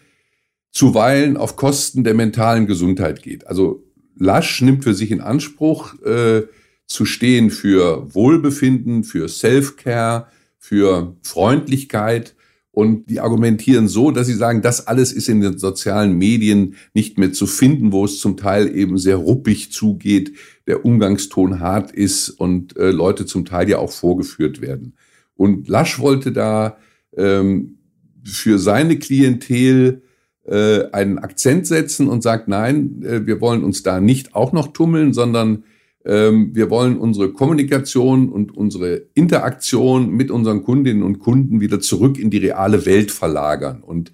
zuweilen 0.71 1.35
auf 1.35 1.57
Kosten 1.57 2.05
der 2.05 2.13
mentalen 2.13 2.65
Gesundheit 2.65 3.23
geht. 3.23 3.47
Also 3.47 3.83
Lasch 4.17 4.61
nimmt 4.61 4.85
für 4.85 4.93
sich 4.93 5.11
in 5.11 5.19
Anspruch, 5.19 6.01
äh, 6.05 6.43
zu 6.87 7.03
stehen 7.03 7.49
für 7.49 8.07
Wohlbefinden, 8.15 9.03
für 9.03 9.27
Self-Care, 9.27 10.27
für 10.57 11.17
Freundlichkeit 11.23 12.35
und 12.75 13.09
die 13.09 13.21
argumentieren 13.21 13.87
so, 13.87 14.11
dass 14.11 14.27
sie 14.27 14.33
sagen, 14.33 14.61
das 14.61 14.85
alles 14.85 15.13
ist 15.13 15.29
in 15.29 15.39
den 15.39 15.57
sozialen 15.57 16.17
Medien 16.17 16.75
nicht 16.93 17.17
mehr 17.17 17.31
zu 17.31 17.47
finden, 17.47 17.93
wo 17.93 18.03
es 18.03 18.19
zum 18.19 18.35
Teil 18.35 18.75
eben 18.75 18.97
sehr 18.97 19.15
ruppig 19.15 19.71
zugeht, 19.71 20.33
der 20.67 20.83
Umgangston 20.83 21.61
hart 21.61 21.91
ist 21.91 22.29
und 22.29 22.75
äh, 22.75 22.91
Leute 22.91 23.25
zum 23.25 23.45
Teil 23.45 23.69
ja 23.69 23.77
auch 23.77 23.93
vorgeführt 23.93 24.59
werden. 24.59 24.97
Und 25.37 25.69
Lasch 25.69 25.99
wollte 25.99 26.33
da 26.33 26.75
ähm, 27.15 27.77
für 28.25 28.59
seine 28.59 28.99
Klientel 28.99 30.01
äh, 30.43 30.91
einen 30.91 31.17
Akzent 31.17 31.67
setzen 31.67 32.09
und 32.09 32.23
sagt, 32.23 32.49
nein, 32.49 33.01
äh, 33.03 33.25
wir 33.25 33.39
wollen 33.39 33.63
uns 33.63 33.83
da 33.83 34.01
nicht 34.01 34.35
auch 34.35 34.51
noch 34.51 34.73
tummeln, 34.73 35.13
sondern 35.13 35.63
wir 36.07 36.69
wollen 36.69 36.97
unsere 36.97 37.33
Kommunikation 37.33 38.29
und 38.29 38.55
unsere 38.55 39.07
Interaktion 39.15 40.11
mit 40.11 40.29
unseren 40.29 40.63
Kundinnen 40.63 41.01
und 41.01 41.17
Kunden 41.17 41.61
wieder 41.61 41.79
zurück 41.79 42.19
in 42.19 42.29
die 42.29 42.37
reale 42.37 42.85
Welt 42.85 43.11
verlagern. 43.11 43.81
Und 43.81 44.11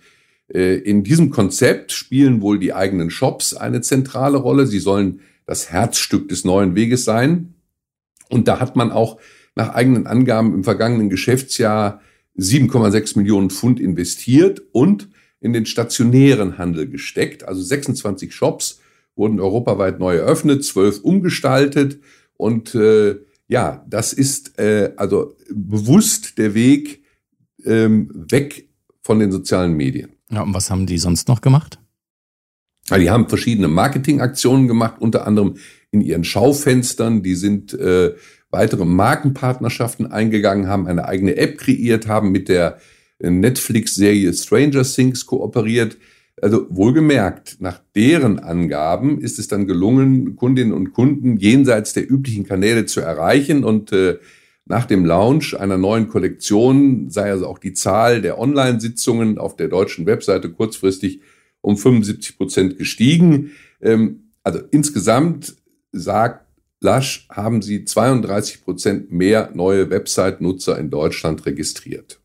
äh, 0.53 0.75
in 0.77 1.03
diesem 1.03 1.29
Konzept 1.31 1.91
spielen 1.91 2.41
wohl 2.41 2.59
die 2.59 2.73
eigenen 2.73 3.09
Shops 3.09 3.53
eine 3.53 3.81
zentrale 3.81 4.37
Rolle. 4.37 4.67
Sie 4.67 4.79
sollen 4.79 5.21
das 5.45 5.71
Herzstück 5.71 6.29
des 6.29 6.45
neuen 6.45 6.75
Weges 6.75 7.03
sein. 7.03 7.55
Und 8.29 8.47
da 8.47 8.59
hat 8.59 8.75
man 8.75 8.91
auch 8.91 9.19
nach 9.55 9.73
eigenen 9.73 10.07
Angaben 10.07 10.53
im 10.53 10.63
vergangenen 10.63 11.09
Geschäftsjahr 11.09 12.01
7,6 12.37 13.17
Millionen 13.17 13.49
Pfund 13.49 13.79
investiert 13.79 14.61
und 14.71 15.09
in 15.41 15.53
den 15.53 15.65
stationären 15.65 16.57
Handel 16.57 16.87
gesteckt, 16.87 17.43
also 17.43 17.61
26 17.61 18.33
Shops 18.33 18.80
wurden 19.15 19.39
europaweit 19.39 19.99
neu 19.99 20.15
eröffnet, 20.15 20.63
zwölf 20.65 20.99
umgestaltet 21.01 21.99
und 22.37 22.73
äh, 22.75 23.15
ja, 23.47 23.85
das 23.89 24.13
ist 24.13 24.57
äh, 24.59 24.93
also 24.95 25.35
bewusst 25.53 26.37
der 26.37 26.53
Weg 26.53 27.03
ähm, 27.65 28.09
weg 28.13 28.69
von 29.03 29.19
den 29.19 29.31
sozialen 29.31 29.73
Medien. 29.73 30.11
Ja, 30.31 30.43
und 30.43 30.53
was 30.53 30.71
haben 30.71 30.85
die 30.85 30.97
sonst 30.97 31.27
noch 31.27 31.41
gemacht? 31.41 31.77
Ja, 32.89 32.97
die 32.97 33.09
haben 33.09 33.29
verschiedene 33.29 33.67
Marketingaktionen 33.67 34.67
gemacht, 34.67 34.95
unter 34.99 35.27
anderem 35.27 35.55
in 35.91 36.01
ihren 36.01 36.23
Schaufenstern. 36.23 37.23
Die 37.23 37.35
sind 37.35 37.73
äh, 37.73 38.15
weitere 38.49 38.85
Markenpartnerschaften 38.85 40.11
eingegangen, 40.11 40.67
haben 40.67 40.87
eine 40.87 41.05
eigene 41.05 41.35
App 41.35 41.57
kreiert, 41.57 42.07
haben 42.07 42.31
mit 42.31 42.49
der 42.49 42.79
Netflix-Serie 43.19 44.33
Stranger 44.33 44.83
Things 44.83 45.25
kooperiert. 45.25 45.97
Also 46.39 46.67
wohlgemerkt, 46.69 47.57
nach 47.59 47.81
deren 47.95 48.39
Angaben 48.39 49.19
ist 49.19 49.39
es 49.39 49.47
dann 49.47 49.67
gelungen, 49.67 50.35
Kundinnen 50.35 50.73
und 50.73 50.93
Kunden 50.93 51.37
jenseits 51.37 51.93
der 51.93 52.09
üblichen 52.09 52.45
Kanäle 52.45 52.85
zu 52.85 53.01
erreichen 53.01 53.63
und 53.63 53.91
äh, 53.91 54.17
nach 54.65 54.85
dem 54.85 55.05
Launch 55.05 55.59
einer 55.59 55.77
neuen 55.77 56.07
Kollektion 56.07 57.09
sei 57.09 57.31
also 57.31 57.47
auch 57.47 57.59
die 57.59 57.73
Zahl 57.73 58.21
der 58.21 58.39
Online-Sitzungen 58.39 59.37
auf 59.37 59.55
der 59.55 59.67
deutschen 59.67 60.05
Webseite 60.05 60.51
kurzfristig 60.51 61.21
um 61.61 61.77
75 61.77 62.37
Prozent 62.37 62.77
gestiegen. 62.77 63.51
Ähm, 63.81 64.31
also 64.43 64.59
insgesamt 64.71 65.55
sagt 65.91 66.45
Lasch, 66.79 67.27
haben 67.29 67.61
sie 67.61 67.85
32 67.85 68.63
Prozent 68.63 69.11
mehr 69.11 69.51
neue 69.53 69.91
Website-Nutzer 69.91 70.79
in 70.79 70.89
Deutschland 70.89 71.45
registriert. 71.45 72.19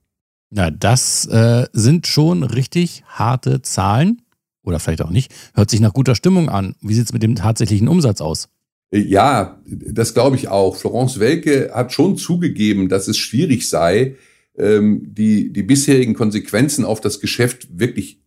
Ja, 0.50 0.70
das 0.70 1.26
äh, 1.26 1.66
sind 1.72 2.06
schon 2.06 2.42
richtig 2.42 3.02
harte 3.06 3.62
Zahlen. 3.62 4.22
Oder 4.62 4.80
vielleicht 4.80 5.02
auch 5.02 5.10
nicht. 5.10 5.32
Hört 5.54 5.70
sich 5.70 5.80
nach 5.80 5.92
guter 5.92 6.14
Stimmung 6.14 6.48
an. 6.48 6.74
Wie 6.80 6.94
sieht 6.94 7.06
es 7.06 7.12
mit 7.12 7.22
dem 7.22 7.36
tatsächlichen 7.36 7.88
Umsatz 7.88 8.20
aus? 8.20 8.48
Ja, 8.92 9.60
das 9.66 10.14
glaube 10.14 10.36
ich 10.36 10.48
auch. 10.48 10.76
Florence 10.76 11.20
Welke 11.20 11.70
hat 11.72 11.92
schon 11.92 12.16
zugegeben, 12.16 12.88
dass 12.88 13.08
es 13.08 13.16
schwierig 13.16 13.68
sei, 13.68 14.16
ähm, 14.56 15.02
die, 15.14 15.52
die 15.52 15.62
bisherigen 15.62 16.14
Konsequenzen 16.14 16.84
auf 16.84 17.00
das 17.00 17.20
Geschäft 17.20 17.78
wirklich 17.78 18.20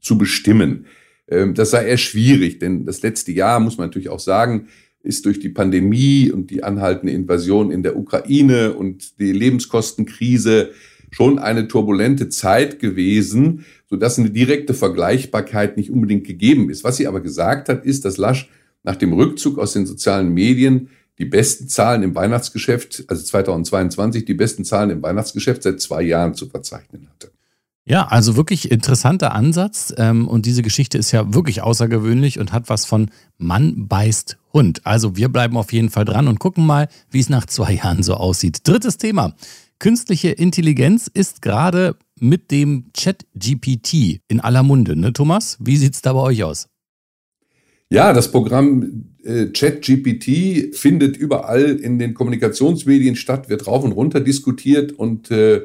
zu 0.00 0.18
bestimmen. 0.18 0.86
Ähm, 1.28 1.54
das 1.54 1.70
sei 1.70 1.86
eher 1.86 1.98
schwierig, 1.98 2.58
denn 2.58 2.84
das 2.86 3.02
letzte 3.02 3.32
Jahr, 3.32 3.60
muss 3.60 3.78
man 3.78 3.88
natürlich 3.88 4.08
auch 4.08 4.20
sagen, 4.20 4.68
ist 5.02 5.24
durch 5.26 5.40
die 5.40 5.50
Pandemie 5.50 6.30
und 6.30 6.50
die 6.50 6.64
anhaltende 6.64 7.12
Invasion 7.12 7.70
in 7.70 7.82
der 7.82 7.96
Ukraine 7.96 8.74
und 8.74 9.18
die 9.20 9.32
Lebenskostenkrise 9.32 10.70
schon 11.10 11.38
eine 11.38 11.68
turbulente 11.68 12.28
Zeit 12.28 12.78
gewesen, 12.78 13.64
so 13.88 13.96
dass 13.96 14.18
eine 14.18 14.30
direkte 14.30 14.74
Vergleichbarkeit 14.74 15.76
nicht 15.76 15.90
unbedingt 15.90 16.26
gegeben 16.26 16.70
ist. 16.70 16.84
Was 16.84 16.96
sie 16.96 17.06
aber 17.06 17.20
gesagt 17.20 17.68
hat, 17.68 17.84
ist, 17.84 18.04
dass 18.04 18.16
Lasch 18.16 18.48
nach 18.82 18.96
dem 18.96 19.12
Rückzug 19.12 19.58
aus 19.58 19.72
den 19.72 19.86
sozialen 19.86 20.32
Medien 20.32 20.88
die 21.18 21.24
besten 21.24 21.68
Zahlen 21.68 22.02
im 22.02 22.14
Weihnachtsgeschäft, 22.14 23.04
also 23.08 23.22
2022, 23.22 24.24
die 24.24 24.34
besten 24.34 24.64
Zahlen 24.64 24.90
im 24.90 25.02
Weihnachtsgeschäft 25.02 25.64
seit 25.64 25.80
zwei 25.80 26.02
Jahren 26.02 26.34
zu 26.34 26.46
verzeichnen 26.46 27.08
hatte. 27.10 27.32
Ja, 27.84 28.06
also 28.06 28.36
wirklich 28.36 28.70
interessanter 28.70 29.34
Ansatz. 29.34 29.94
Ähm, 29.96 30.28
und 30.28 30.44
diese 30.44 30.60
Geschichte 30.60 30.98
ist 30.98 31.10
ja 31.10 31.32
wirklich 31.32 31.62
außergewöhnlich 31.62 32.38
und 32.38 32.52
hat 32.52 32.68
was 32.68 32.84
von 32.84 33.10
Mann 33.38 33.88
beißt 33.88 34.36
Hund. 34.52 34.82
Also 34.84 35.16
wir 35.16 35.30
bleiben 35.30 35.56
auf 35.56 35.72
jeden 35.72 35.88
Fall 35.88 36.04
dran 36.04 36.28
und 36.28 36.38
gucken 36.38 36.66
mal, 36.66 36.88
wie 37.10 37.20
es 37.20 37.30
nach 37.30 37.46
zwei 37.46 37.72
Jahren 37.72 38.02
so 38.02 38.14
aussieht. 38.14 38.60
Drittes 38.68 38.98
Thema. 38.98 39.34
Künstliche 39.78 40.30
Intelligenz 40.30 41.08
ist 41.12 41.40
gerade 41.40 41.94
mit 42.18 42.50
dem 42.50 42.90
Chat-GPT 42.94 44.20
in 44.26 44.40
aller 44.40 44.64
Munde, 44.64 44.96
ne 44.96 45.12
Thomas? 45.12 45.56
Wie 45.60 45.76
sieht 45.76 45.94
es 45.94 46.02
da 46.02 46.14
bei 46.14 46.20
euch 46.20 46.42
aus? 46.42 46.68
Ja, 47.88 48.12
das 48.12 48.32
Programm 48.32 49.14
äh, 49.22 49.46
ChatGPT 49.46 50.74
findet 50.74 51.16
überall 51.16 51.76
in 51.76 52.00
den 52.00 52.14
Kommunikationsmedien 52.14 53.14
statt, 53.14 53.48
wird 53.48 53.68
rauf 53.68 53.84
und 53.84 53.92
runter 53.92 54.20
diskutiert 54.20 54.92
und 54.92 55.30
äh, 55.30 55.62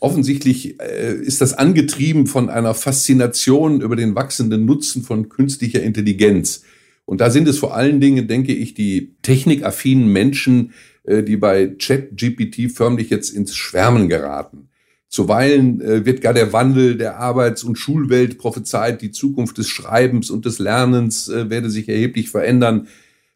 offensichtlich 0.00 0.80
äh, 0.80 1.14
ist 1.14 1.40
das 1.40 1.54
angetrieben 1.54 2.26
von 2.26 2.50
einer 2.50 2.74
Faszination 2.74 3.80
über 3.80 3.94
den 3.94 4.16
wachsenden 4.16 4.66
Nutzen 4.66 5.04
von 5.04 5.28
künstlicher 5.28 5.82
Intelligenz. 5.82 6.64
Und 7.06 7.20
da 7.20 7.30
sind 7.30 7.46
es 7.46 7.58
vor 7.58 7.76
allen 7.76 8.00
Dingen, 8.00 8.26
denke 8.26 8.52
ich, 8.52 8.74
die 8.74 9.14
technikaffinen 9.22 10.08
Menschen, 10.08 10.72
die 11.04 11.36
bei 11.36 11.68
ChatGPT 11.78 12.70
förmlich 12.72 13.10
jetzt 13.10 13.30
ins 13.30 13.54
Schwärmen 13.54 14.08
geraten. 14.08 14.68
Zuweilen 15.14 15.80
äh, 15.80 16.04
wird 16.04 16.20
gar 16.20 16.34
der 16.34 16.52
Wandel 16.52 16.96
der 16.96 17.18
Arbeits- 17.18 17.62
und 17.62 17.76
Schulwelt 17.76 18.36
prophezeit, 18.36 19.00
die 19.00 19.12
Zukunft 19.12 19.58
des 19.58 19.68
Schreibens 19.68 20.28
und 20.28 20.44
des 20.44 20.58
Lernens 20.58 21.28
äh, 21.28 21.48
werde 21.48 21.70
sich 21.70 21.88
erheblich 21.88 22.30
verändern. 22.30 22.88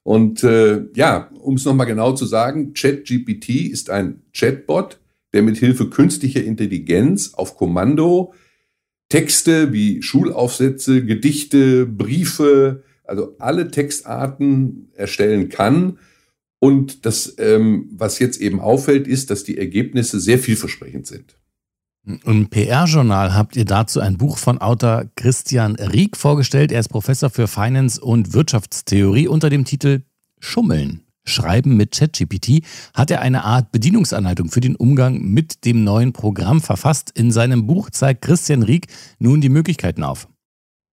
Und 0.03 0.43
äh, 0.43 0.87
ja, 0.95 1.31
um 1.41 1.55
es 1.55 1.65
nochmal 1.65 1.87
genau 1.87 2.15
zu 2.15 2.27
sagen, 2.27 2.73
ChatGPT 2.73 3.71
ist 3.71 3.91
ein 3.91 4.23
Chatbot, 4.33 4.99
der 5.33 5.43
mit 5.43 5.59
Hilfe 5.59 5.89
künstlicher 5.89 6.43
Intelligenz 6.43 7.35
auf 7.35 7.57
Kommando 7.57 8.35
Texte 9.09 9.73
wie 9.73 10.03
Schulaufsätze, 10.03 11.05
Gedichte, 11.05 11.87
Briefe, 11.87 12.83
also 13.05 13.37
alle 13.39 13.71
Textarten 13.71 14.91
erstellen 14.95 15.49
kann 15.49 15.99
Und 16.61 17.07
das, 17.07 17.35
ähm, 17.39 17.89
was 17.93 18.19
jetzt 18.19 18.41
eben 18.41 18.61
auffällt, 18.61 19.07
ist, 19.07 19.31
dass 19.31 19.45
die 19.45 19.59
Ergebnisse 19.59 20.19
sehr 20.19 20.39
vielversprechend 20.39 21.07
sind. 21.07 21.37
Im 22.25 22.49
PR-Journal 22.49 23.35
habt 23.35 23.55
ihr 23.55 23.67
dazu 23.67 24.01
ein 24.01 24.17
Buch 24.17 24.39
von 24.39 24.59
Autor 24.59 25.05
Christian 25.15 25.77
Rieck 25.77 26.17
vorgestellt. 26.17 26.73
Er 26.73 26.81
ist 26.81 26.89
Professor 26.89 27.29
für 27.29 27.47
Finance 27.47 28.01
und 28.01 28.33
Wirtschaftstheorie 28.33 29.29
unter 29.29 29.51
dem 29.51 29.65
Titel 29.65 30.03
Schummeln. 30.41 31.03
Schreiben 31.25 31.77
mit 31.77 31.93
ChatGPT 31.93 32.63
hat 32.95 33.11
er 33.11 33.21
eine 33.21 33.45
Art 33.45 33.71
Bedienungsanleitung 33.71 34.49
für 34.49 34.61
den 34.61 34.75
Umgang 34.77 35.21
mit 35.21 35.67
dem 35.67 35.85
neuen 35.85 36.15
Programm 36.15 36.63
verfasst. 36.63 37.13
In 37.15 37.31
seinem 37.31 37.67
Buch 37.67 37.91
zeigt 37.91 38.23
Christian 38.23 38.63
Rieck 38.63 38.87
nun 39.19 39.43
die 39.43 39.51
Möglichkeiten 39.51 40.03
auf. 40.03 40.29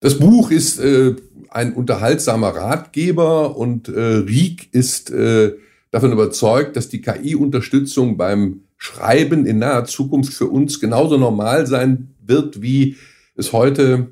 Das 0.02 0.20
Buch 0.20 0.52
ist 0.52 0.80
äh, 0.80 1.16
ein 1.56 1.74
unterhaltsamer 1.74 2.50
Ratgeber 2.50 3.56
und 3.56 3.88
äh, 3.88 4.00
Rieck 4.00 4.68
ist 4.74 5.10
äh, 5.10 5.54
davon 5.90 6.12
überzeugt, 6.12 6.76
dass 6.76 6.90
die 6.90 7.02
KI-Unterstützung 7.02 8.18
beim 8.18 8.64
Schreiben 8.76 9.46
in 9.46 9.60
naher 9.60 9.86
Zukunft 9.86 10.34
für 10.34 10.48
uns 10.48 10.82
genauso 10.82 11.18
normal 11.18 11.66
sein 11.66 12.14
wird, 12.22 12.62
wie 12.62 12.98
es 13.38 13.54
heute 13.54 14.12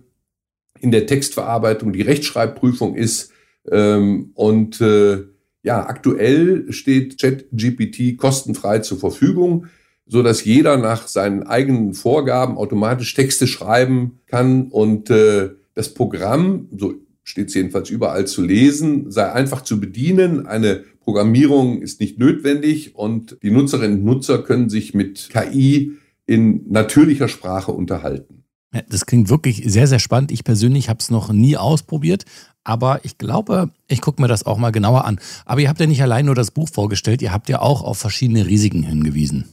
in 0.79 0.91
der 0.91 1.05
Textverarbeitung 1.05 1.91
die 1.91 2.01
Rechtschreibprüfung 2.01 2.95
ist. 2.95 3.33
Ähm, 3.69 4.31
und 4.35 4.79
äh, 4.79 5.23
ja, 5.63 5.85
aktuell 5.85 6.71
steht 6.71 7.19
ChatGPT 7.19 8.17
kostenfrei 8.17 8.79
zur 8.79 8.99
Verfügung, 8.99 9.67
so 10.05 10.23
dass 10.23 10.45
jeder 10.45 10.77
nach 10.77 11.09
seinen 11.09 11.43
eigenen 11.43 11.93
Vorgaben 11.93 12.57
automatisch 12.57 13.13
Texte 13.13 13.47
schreiben 13.47 14.21
kann 14.27 14.69
und 14.69 15.09
äh, 15.09 15.49
das 15.75 15.93
Programm, 15.93 16.69
so 16.77 16.93
steht 17.23 17.49
es 17.49 17.53
jedenfalls 17.53 17.89
überall 17.89 18.27
zu 18.27 18.43
lesen, 18.43 19.09
sei 19.11 19.31
einfach 19.31 19.61
zu 19.61 19.79
bedienen. 19.79 20.45
Eine 20.45 20.83
Programmierung 20.99 21.81
ist 21.81 21.99
nicht 21.99 22.19
notwendig 22.19 22.95
und 22.95 23.37
die 23.41 23.51
Nutzerinnen 23.51 23.99
und 23.99 24.05
Nutzer 24.05 24.43
können 24.43 24.69
sich 24.69 24.93
mit 24.93 25.29
KI 25.29 25.93
in 26.25 26.69
natürlicher 26.69 27.27
Sprache 27.27 27.71
unterhalten. 27.71 28.43
Das 28.89 29.05
klingt 29.05 29.29
wirklich 29.29 29.63
sehr, 29.67 29.87
sehr 29.87 29.99
spannend. 29.99 30.31
Ich 30.31 30.43
persönlich 30.43 30.89
habe 30.89 30.99
es 30.99 31.11
noch 31.11 31.31
nie 31.31 31.57
ausprobiert, 31.57 32.25
aber 32.63 33.01
ich 33.03 33.17
glaube, 33.17 33.69
ich 33.87 34.01
gucke 34.01 34.21
mir 34.21 34.27
das 34.27 34.45
auch 34.45 34.57
mal 34.57 34.71
genauer 34.71 35.05
an. 35.05 35.19
Aber 35.45 35.61
ihr 35.61 35.69
habt 35.69 35.79
ja 35.79 35.85
nicht 35.85 36.01
allein 36.01 36.25
nur 36.25 36.35
das 36.35 36.51
Buch 36.51 36.69
vorgestellt, 36.69 37.21
ihr 37.21 37.31
habt 37.31 37.49
ja 37.49 37.61
auch 37.61 37.83
auf 37.83 37.99
verschiedene 37.99 38.47
Risiken 38.47 38.81
hingewiesen. 38.83 39.45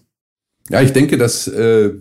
Ja, 0.71 0.81
ich 0.81 0.93
denke, 0.93 1.19
das 1.19 1.49
äh, 1.49 1.93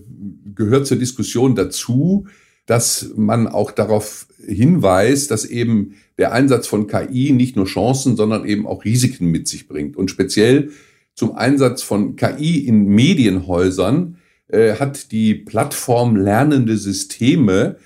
gehört 0.55 0.87
zur 0.87 0.97
Diskussion 0.97 1.55
dazu, 1.55 2.27
dass 2.69 3.11
man 3.15 3.47
auch 3.47 3.71
darauf 3.71 4.27
hinweist, 4.45 5.31
dass 5.31 5.43
eben 5.43 5.95
der 6.19 6.33
Einsatz 6.33 6.67
von 6.67 6.85
KI 6.85 7.31
nicht 7.31 7.55
nur 7.55 7.65
Chancen, 7.65 8.15
sondern 8.15 8.45
eben 8.45 8.67
auch 8.67 8.85
Risiken 8.85 9.31
mit 9.31 9.47
sich 9.47 9.67
bringt. 9.67 9.97
Und 9.97 10.11
speziell 10.11 10.69
zum 11.15 11.35
Einsatz 11.35 11.81
von 11.81 12.15
KI 12.15 12.59
in 12.59 12.85
Medienhäusern 12.85 14.17
äh, 14.49 14.75
hat 14.75 15.11
die 15.11 15.33
Plattform 15.33 16.15
Lernende 16.15 16.77
Systeme 16.77 17.77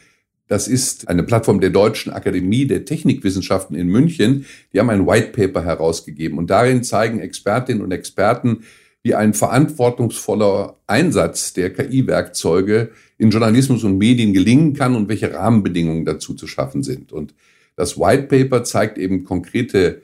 das 0.54 0.68
ist 0.68 1.08
eine 1.08 1.24
Plattform 1.24 1.62
der 1.62 1.70
Deutschen 1.70 2.14
Akademie 2.14 2.68
der 2.68 2.86
Technikwissenschaften 2.86 3.76
in 3.76 3.88
München. 3.88 4.46
Die 4.72 4.80
haben 4.80 4.90
ein 4.90 5.08
White 5.08 5.30
Paper 5.30 5.64
herausgegeben 5.64 6.38
und 6.38 6.52
darin 6.52 6.84
zeigen 6.84 7.20
Expertinnen 7.20 7.82
und 7.82 7.92
Experten, 7.92 8.64
wie 9.04 9.16
ein 9.16 9.34
verantwortungsvoller 9.34 10.78
Einsatz 10.88 11.54
der 11.54 11.74
KI-Werkzeuge 11.74 12.92
in 13.18 13.30
Journalismus 13.30 13.84
und 13.84 13.98
Medien 13.98 14.34
gelingen 14.34 14.74
kann 14.74 14.96
und 14.96 15.10
welche 15.10 15.34
Rahmenbedingungen 15.34 16.06
dazu 16.06 16.34
zu 16.34 16.48
schaffen 16.48 16.84
sind. 16.84 17.12
Und 17.12 17.36
das 17.76 18.00
White 18.00 18.24
Paper 18.24 18.64
zeigt 18.64 18.98
eben 18.98 19.26
konkrete 19.26 20.02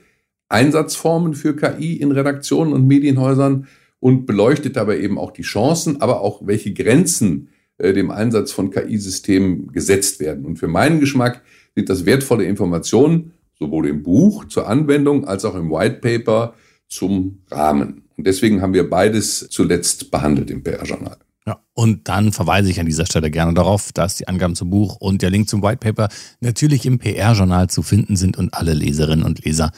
Einsatzformen 0.50 1.34
für 1.34 1.56
KI 1.56 1.96
in 1.96 2.12
Redaktionen 2.12 2.74
und 2.74 2.88
Medienhäusern 2.88 3.68
und 4.00 4.26
beleuchtet 4.26 4.76
dabei 4.76 5.00
eben 5.00 5.18
auch 5.18 5.32
die 5.32 5.44
Chancen, 5.44 6.02
aber 6.02 6.22
auch 6.22 6.46
welche 6.46 6.74
Grenzen 6.74 7.50
äh, 7.78 7.94
dem 7.94 8.12
Einsatz 8.12 8.52
von 8.52 8.72
KI-Systemen 8.72 9.72
gesetzt 9.72 10.20
werden. 10.20 10.46
Und 10.46 10.58
für 10.58 10.68
meinen 10.68 11.00
Geschmack 11.00 11.42
sind 11.76 11.90
das 11.90 12.06
wertvolle 12.06 12.46
Informationen, 12.46 13.34
sowohl 13.58 13.88
im 13.88 14.04
Buch 14.04 14.46
zur 14.46 14.68
Anwendung 14.68 15.26
als 15.26 15.46
auch 15.46 15.56
im 15.56 15.70
White 15.70 16.00
Paper 16.02 16.54
zum 16.88 17.40
Rahmen. 17.52 18.09
Und 18.20 18.28
deswegen 18.28 18.62
haben 18.62 18.74
wir 18.74 18.90
beides 18.90 19.48
zuletzt 19.50 20.12
behandelt 20.12 20.52
im 20.52 20.62
PR-Journal. 20.62 21.16
Ja, 21.48 21.62
und 21.74 22.10
dann 22.10 22.34
verweise 22.34 22.70
ich 22.70 22.82
an 22.82 22.86
dieser 22.86 23.06
Stelle 23.06 23.32
gerne 23.32 23.54
darauf, 23.54 23.94
dass 23.94 24.16
die 24.16 24.28
Angaben 24.28 24.56
zum 24.56 24.70
Buch 24.70 24.98
und 24.98 25.22
der 25.22 25.30
Link 25.30 25.48
zum 25.48 25.64
White 25.64 25.78
Paper 25.78 26.10
natürlich 26.42 26.86
im 26.86 27.00
PR-Journal 27.00 27.70
zu 27.70 27.82
finden 27.82 28.18
sind 28.18 28.36
und 28.36 28.54
alle 28.54 28.74
Leserinnen 28.74 29.24
und 29.24 29.46
Leser 29.46 29.72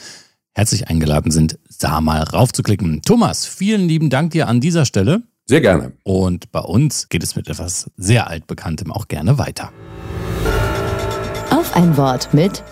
herzlich 0.56 0.88
eingeladen 0.88 1.32
sind, 1.32 1.60
da 1.80 2.02
mal 2.02 2.24
raufzuklicken. 2.24 3.04
Thomas, 3.04 3.46
vielen 3.46 3.88
lieben 3.88 4.10
Dank 4.10 4.32
dir 4.32 4.48
an 4.48 4.60
dieser 4.60 4.86
Stelle. 4.86 5.22
Sehr 5.46 5.62
gerne. 5.62 5.94
Und 6.04 6.52
bei 6.52 6.62
uns 6.62 7.10
geht 7.10 7.22
es 7.22 7.36
mit 7.36 7.48
etwas 7.48 7.92
sehr 7.96 8.28
altbekanntem 8.28 8.92
auch 8.92 9.08
gerne 9.08 9.38
weiter. 9.38 9.72
Auf 11.52 11.76
ein 11.76 11.96
Wort 11.96 12.34
mit 12.34 12.64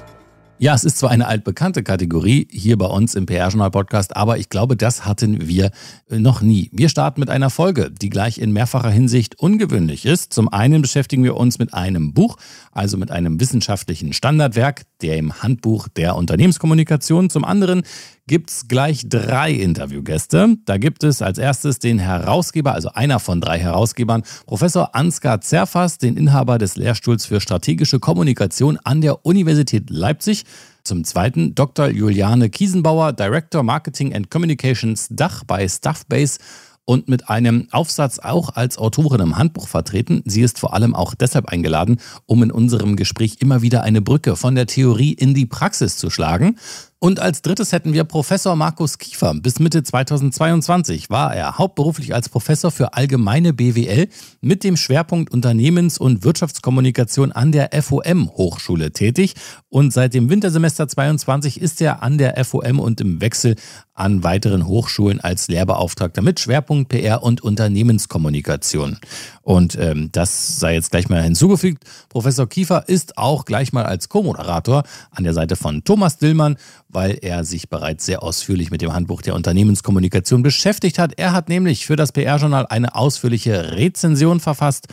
ja, 0.60 0.76
es 0.76 0.84
ist 0.84 0.98
zwar 0.98 1.10
eine 1.10 1.28
altbekannte 1.28 1.84
Kategorie 1.84 2.46
hier 2.52 2.78
bei 2.78 2.86
uns 2.86 3.16
im 3.16 3.26
PR-Journal-Podcast, 3.26 4.18
aber 4.18 4.38
ich 4.38 4.50
glaube, 4.50 4.76
das 4.76 5.06
hatten 5.06 5.48
wir 5.48 5.72
noch 6.10 6.42
nie. 6.42 6.70
Wir 6.74 6.90
starten 6.90 7.22
mit 7.22 7.30
einer 7.30 7.50
Folge, 7.50 7.90
die 7.90 8.10
gleich 8.10 8.40
in 8.40 8.52
mehrfacher 8.52 8.90
Hinsicht 8.90 9.40
ungewöhnlich 9.40 10.06
ist. 10.06 10.34
Zum 10.34 10.52
einen 10.52 10.82
beschäftigen 10.82 11.24
wir 11.24 11.38
uns 11.38 11.60
mit 11.60 11.74
einem 11.74 12.14
Buch, 12.14 12.36
also 12.74 12.98
mit 12.98 13.10
einem 13.10 13.40
wissenschaftlichen 13.40 14.12
Standardwerk, 14.12 14.84
dem 15.02 15.42
Handbuch 15.42 15.88
der 15.88 16.18
Unternehmenskommunikation. 16.18 17.30
Zum 17.30 17.46
anderen 17.46 17.84
gibt 18.30 18.52
es 18.52 18.68
gleich 18.68 19.10
drei 19.10 19.52
Interviewgäste. 19.52 20.56
Da 20.66 20.78
gibt 20.78 21.04
es 21.04 21.24
als 21.24 21.40
erstes 21.40 21.80
den 21.80 21.98
Herausgeber, 21.98 22.76
also 22.76 22.90
einer 22.90 23.20
von 23.20 23.42
drei 23.42 23.58
Herausgebern, 23.58 24.22
Professor 24.46 24.94
Ansgar 24.94 25.42
Zerfas, 25.42 25.98
den 25.98 26.16
Inhaber 26.16 26.60
des 26.60 26.76
Lehrstuhls 26.76 27.26
für 27.26 27.42
strategische 27.42 28.00
Kommunikation 28.00 28.78
an 28.84 29.02
der 29.02 29.26
Universität 29.26 29.90
Leipzig. 29.90 30.46
Zum 30.84 31.06
zweiten 31.06 31.56
Dr. 31.56 31.88
Juliane 31.88 32.52
Kiesenbauer, 32.52 33.14
Director 33.14 33.64
Marketing 33.64 34.14
and 34.14 34.30
Communications 34.30 35.08
Dach 35.10 35.44
bei 35.44 35.68
Stuffbase 35.68 36.38
und 36.90 37.08
mit 37.08 37.30
einem 37.30 37.68
Aufsatz 37.70 38.18
auch 38.18 38.56
als 38.56 38.80
Autorin 38.80 39.22
im 39.22 39.38
Handbuch 39.38 39.68
vertreten. 39.68 40.24
Sie 40.26 40.42
ist 40.42 40.58
vor 40.58 40.74
allem 40.74 40.96
auch 40.96 41.14
deshalb 41.14 41.48
eingeladen, 41.48 42.00
um 42.26 42.42
in 42.42 42.52
unserem 42.52 42.96
Gespräch 42.96 43.38
immer 43.42 43.62
wieder 43.62 43.84
eine 43.84 44.02
Brücke 44.02 44.36
von 44.36 44.56
der 44.56 44.66
Theorie 44.66 45.14
in 45.14 45.36
die 45.36 45.46
Praxis 45.46 45.98
zu 45.98 46.10
schlagen. 46.10 46.58
Und 47.02 47.22
als 47.22 47.42
drittes 47.42 47.72
hätten 47.72 47.94
wir 47.94 48.04
Professor 48.04 48.58
Markus 48.58 48.98
Kiefer. 48.98 49.34
Bis 49.36 49.60
Mitte 49.60 49.84
2022 49.84 51.10
war 51.10 51.34
er 51.34 51.58
hauptberuflich 51.58 52.14
als 52.14 52.28
Professor 52.28 52.72
für 52.72 52.94
allgemeine 52.94 53.54
BWL 53.54 54.10
mit 54.42 54.66
dem 54.66 54.76
Schwerpunkt 54.76 55.32
Unternehmens- 55.32 55.98
und 55.98 56.26
Wirtschaftskommunikation 56.26 57.32
an 57.32 57.54
der 57.54 57.70
FOM 57.82 58.30
Hochschule 58.32 58.92
tätig. 58.92 59.36
Und 59.70 59.94
seit 59.94 60.14
dem 60.14 60.30
Wintersemester 60.30 60.90
22 60.90 61.62
ist 61.62 61.82
er 61.82 62.04
an 62.04 62.18
der 62.18 62.44
FOM 62.44 62.82
und 62.82 63.00
im 63.00 63.22
Wechsel 63.22 63.56
an 63.94 64.24
weiteren 64.24 64.66
Hochschulen 64.66 65.22
als 65.22 65.48
Lehrbeauftragter 65.48 66.22
mit 66.22 66.40
Schwerpunkt 66.40 66.90
PR 66.90 67.24
und 67.24 67.42
Unternehmenskommunikation. 67.42 68.98
Und 69.42 69.78
ähm, 69.80 70.10
das 70.12 70.60
sei 70.60 70.74
jetzt 70.74 70.92
gleich 70.92 71.10
mal 71.10 71.22
hinzugefügt. 71.22 71.84
Professor 72.08 72.48
Kiefer 72.48 72.88
ist 72.88 73.18
auch 73.18 73.46
gleich 73.46 73.74
mal 73.74 73.86
als 73.86 74.10
Co-Moderator 74.10 74.84
an 75.12 75.24
der 75.24 75.34
Seite 75.34 75.56
von 75.56 75.84
Thomas 75.84 76.18
Dillmann 76.18 76.58
weil 76.90 77.20
er 77.22 77.46
sich 77.46 77.70
bereits 77.70 78.06
sehr 78.06 78.24
ausführlich 78.24 78.72
mit 78.72 78.82
dem 78.82 78.94
Handbuch 78.94 79.22
der 79.22 79.36
Unternehmenskommunikation 79.36 80.44
beschäftigt 80.44 81.00
hat. 81.00 81.14
Er 81.18 81.32
hat 81.34 81.48
nämlich 81.48 81.86
für 81.86 81.96
das 81.96 82.12
PR-Journal 82.12 82.66
eine 82.68 82.96
ausführliche 82.96 83.74
Rezension 83.74 84.40
verfasst, 84.40 84.88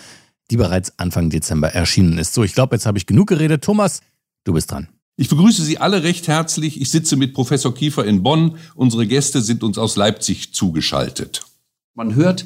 die 0.50 0.56
bereits 0.56 0.98
Anfang 0.98 1.30
Dezember 1.30 1.68
erschienen 1.68 2.18
ist. 2.18 2.34
So, 2.34 2.44
ich 2.44 2.54
glaube, 2.54 2.76
jetzt 2.76 2.86
habe 2.86 2.98
ich 2.98 3.06
genug 3.06 3.28
geredet. 3.28 3.64
Thomas, 3.64 4.00
du 4.44 4.52
bist 4.52 4.70
dran. 4.70 4.88
Ich 5.16 5.30
begrüße 5.30 5.62
Sie 5.62 5.78
alle 5.78 6.02
recht 6.02 6.28
herzlich. 6.28 6.78
Ich 6.78 6.90
sitze 6.90 7.16
mit 7.16 7.32
Professor 7.32 7.74
Kiefer 7.74 8.04
in 8.04 8.22
Bonn. 8.22 8.58
Unsere 8.74 9.06
Gäste 9.06 9.40
sind 9.40 9.62
uns 9.62 9.78
aus 9.78 9.96
Leipzig 9.96 10.52
zugeschaltet. 10.52 11.46
Man 11.94 12.14
hört 12.14 12.44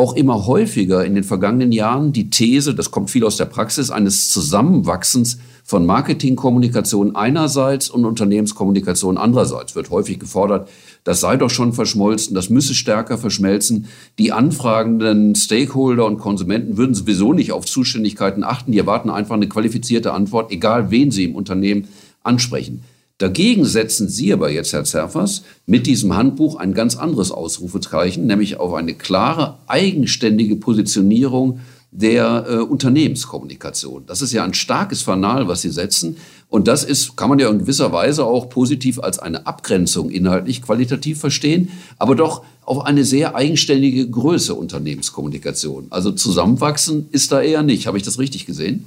auch 0.00 0.16
immer 0.16 0.46
häufiger 0.46 1.04
in 1.04 1.14
den 1.14 1.24
vergangenen 1.24 1.72
Jahren 1.72 2.14
die 2.14 2.30
These, 2.30 2.74
das 2.74 2.90
kommt 2.90 3.10
viel 3.10 3.22
aus 3.22 3.36
der 3.36 3.44
Praxis, 3.44 3.90
eines 3.90 4.30
Zusammenwachsens 4.30 5.38
von 5.62 5.84
Marketingkommunikation 5.84 7.14
einerseits 7.14 7.90
und 7.90 8.06
Unternehmenskommunikation 8.06 9.18
andererseits. 9.18 9.76
Wird 9.76 9.90
häufig 9.90 10.18
gefordert, 10.18 10.70
das 11.04 11.20
sei 11.20 11.36
doch 11.36 11.50
schon 11.50 11.74
verschmolzen, 11.74 12.34
das 12.34 12.48
müsse 12.48 12.74
stärker 12.74 13.18
verschmelzen. 13.18 13.88
Die 14.18 14.32
anfragenden 14.32 15.34
Stakeholder 15.34 16.06
und 16.06 16.16
Konsumenten 16.16 16.78
würden 16.78 16.94
sowieso 16.94 17.34
nicht 17.34 17.52
auf 17.52 17.66
Zuständigkeiten 17.66 18.42
achten. 18.42 18.72
Die 18.72 18.78
erwarten 18.78 19.10
einfach 19.10 19.34
eine 19.34 19.48
qualifizierte 19.48 20.14
Antwort, 20.14 20.50
egal 20.50 20.90
wen 20.90 21.10
sie 21.10 21.24
im 21.24 21.34
Unternehmen 21.34 21.88
ansprechen. 22.22 22.82
Dagegen 23.20 23.66
setzen 23.66 24.08
Sie 24.08 24.32
aber 24.32 24.50
jetzt, 24.50 24.72
Herr 24.72 24.84
Zerfers, 24.84 25.42
mit 25.66 25.86
diesem 25.86 26.16
Handbuch 26.16 26.56
ein 26.56 26.72
ganz 26.72 26.96
anderes 26.96 27.30
Ausrufezeichen, 27.30 28.26
nämlich 28.26 28.58
auf 28.58 28.72
eine 28.72 28.94
klare, 28.94 29.58
eigenständige 29.66 30.56
Positionierung 30.56 31.60
der 31.90 32.46
äh, 32.48 32.54
Unternehmenskommunikation. 32.60 34.04
Das 34.06 34.22
ist 34.22 34.32
ja 34.32 34.42
ein 34.42 34.54
starkes 34.54 35.02
Fanal, 35.02 35.48
was 35.48 35.60
Sie 35.60 35.68
setzen. 35.68 36.16
Und 36.48 36.66
das 36.66 36.82
ist, 36.82 37.14
kann 37.14 37.28
man 37.28 37.38
ja 37.38 37.50
in 37.50 37.58
gewisser 37.58 37.92
Weise 37.92 38.24
auch 38.24 38.48
positiv 38.48 38.98
als 38.98 39.18
eine 39.18 39.46
Abgrenzung 39.46 40.08
inhaltlich 40.08 40.62
qualitativ 40.62 41.20
verstehen, 41.20 41.68
aber 41.98 42.14
doch 42.14 42.42
auf 42.64 42.86
eine 42.86 43.04
sehr 43.04 43.34
eigenständige 43.34 44.08
Größe 44.08 44.54
Unternehmenskommunikation. 44.54 45.88
Also 45.90 46.10
zusammenwachsen 46.12 47.08
ist 47.10 47.32
da 47.32 47.42
eher 47.42 47.62
nicht. 47.62 47.86
Habe 47.86 47.98
ich 47.98 48.02
das 48.02 48.18
richtig 48.18 48.46
gesehen? 48.46 48.86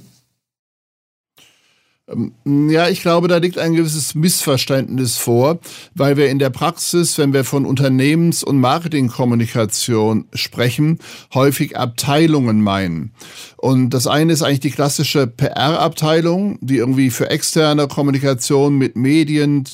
Ähm, 2.06 2.34
ja, 2.70 2.88
ich 2.88 3.00
glaube, 3.00 3.28
da 3.28 3.38
liegt 3.38 3.58
ein 3.58 3.72
gewisses 3.72 4.14
Missverständnis 4.14 5.16
vor, 5.16 5.58
weil 5.94 6.18
wir 6.18 6.28
in 6.28 6.38
der 6.38 6.50
Praxis, 6.50 7.16
wenn 7.16 7.32
wir 7.32 7.44
von 7.44 7.64
Unternehmens- 7.64 8.44
und 8.44 8.60
Marketingkommunikation 8.60 10.26
sprechen, 10.34 10.98
häufig 11.32 11.78
Abteilungen 11.78 12.60
meinen. 12.60 13.12
Und 13.56 13.90
das 13.90 14.06
eine 14.06 14.34
ist 14.34 14.42
eigentlich 14.42 14.60
die 14.60 14.70
klassische 14.70 15.26
PR-Abteilung, 15.26 16.58
die 16.60 16.76
irgendwie 16.76 17.08
für 17.08 17.30
externe 17.30 17.88
Kommunikation 17.88 18.76
mit 18.76 18.96
Medien, 18.96 19.64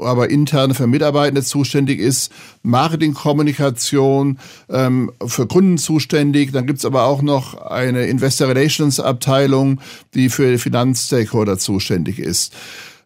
aber 0.00 0.30
interne 0.30 0.72
für 0.72 0.86
Mitarbeitende 0.86 1.42
zuständig 1.42 2.00
ist. 2.00 2.32
Marketingkommunikation 2.62 4.38
ähm, 4.70 5.12
für 5.26 5.46
Kunden 5.46 5.76
zuständig. 5.76 6.52
Dann 6.52 6.66
gibt's 6.66 6.86
aber 6.86 7.04
auch 7.04 7.20
noch 7.20 7.60
eine 7.60 8.06
Investor 8.06 8.48
Relations 8.48 9.00
Abteilung, 9.00 9.80
die 10.14 10.30
für 10.30 10.58
Finanzstakeholder 10.58 11.58
zuständig 11.58 11.74
ist. 11.90 12.52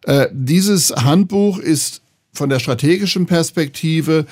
Äh, 0.05 0.27
dieses 0.31 0.91
Handbuch 0.91 1.59
ist 1.59 2.01
von 2.33 2.49
der 2.49 2.59
strategischen 2.59 3.25
Perspektive 3.25 4.25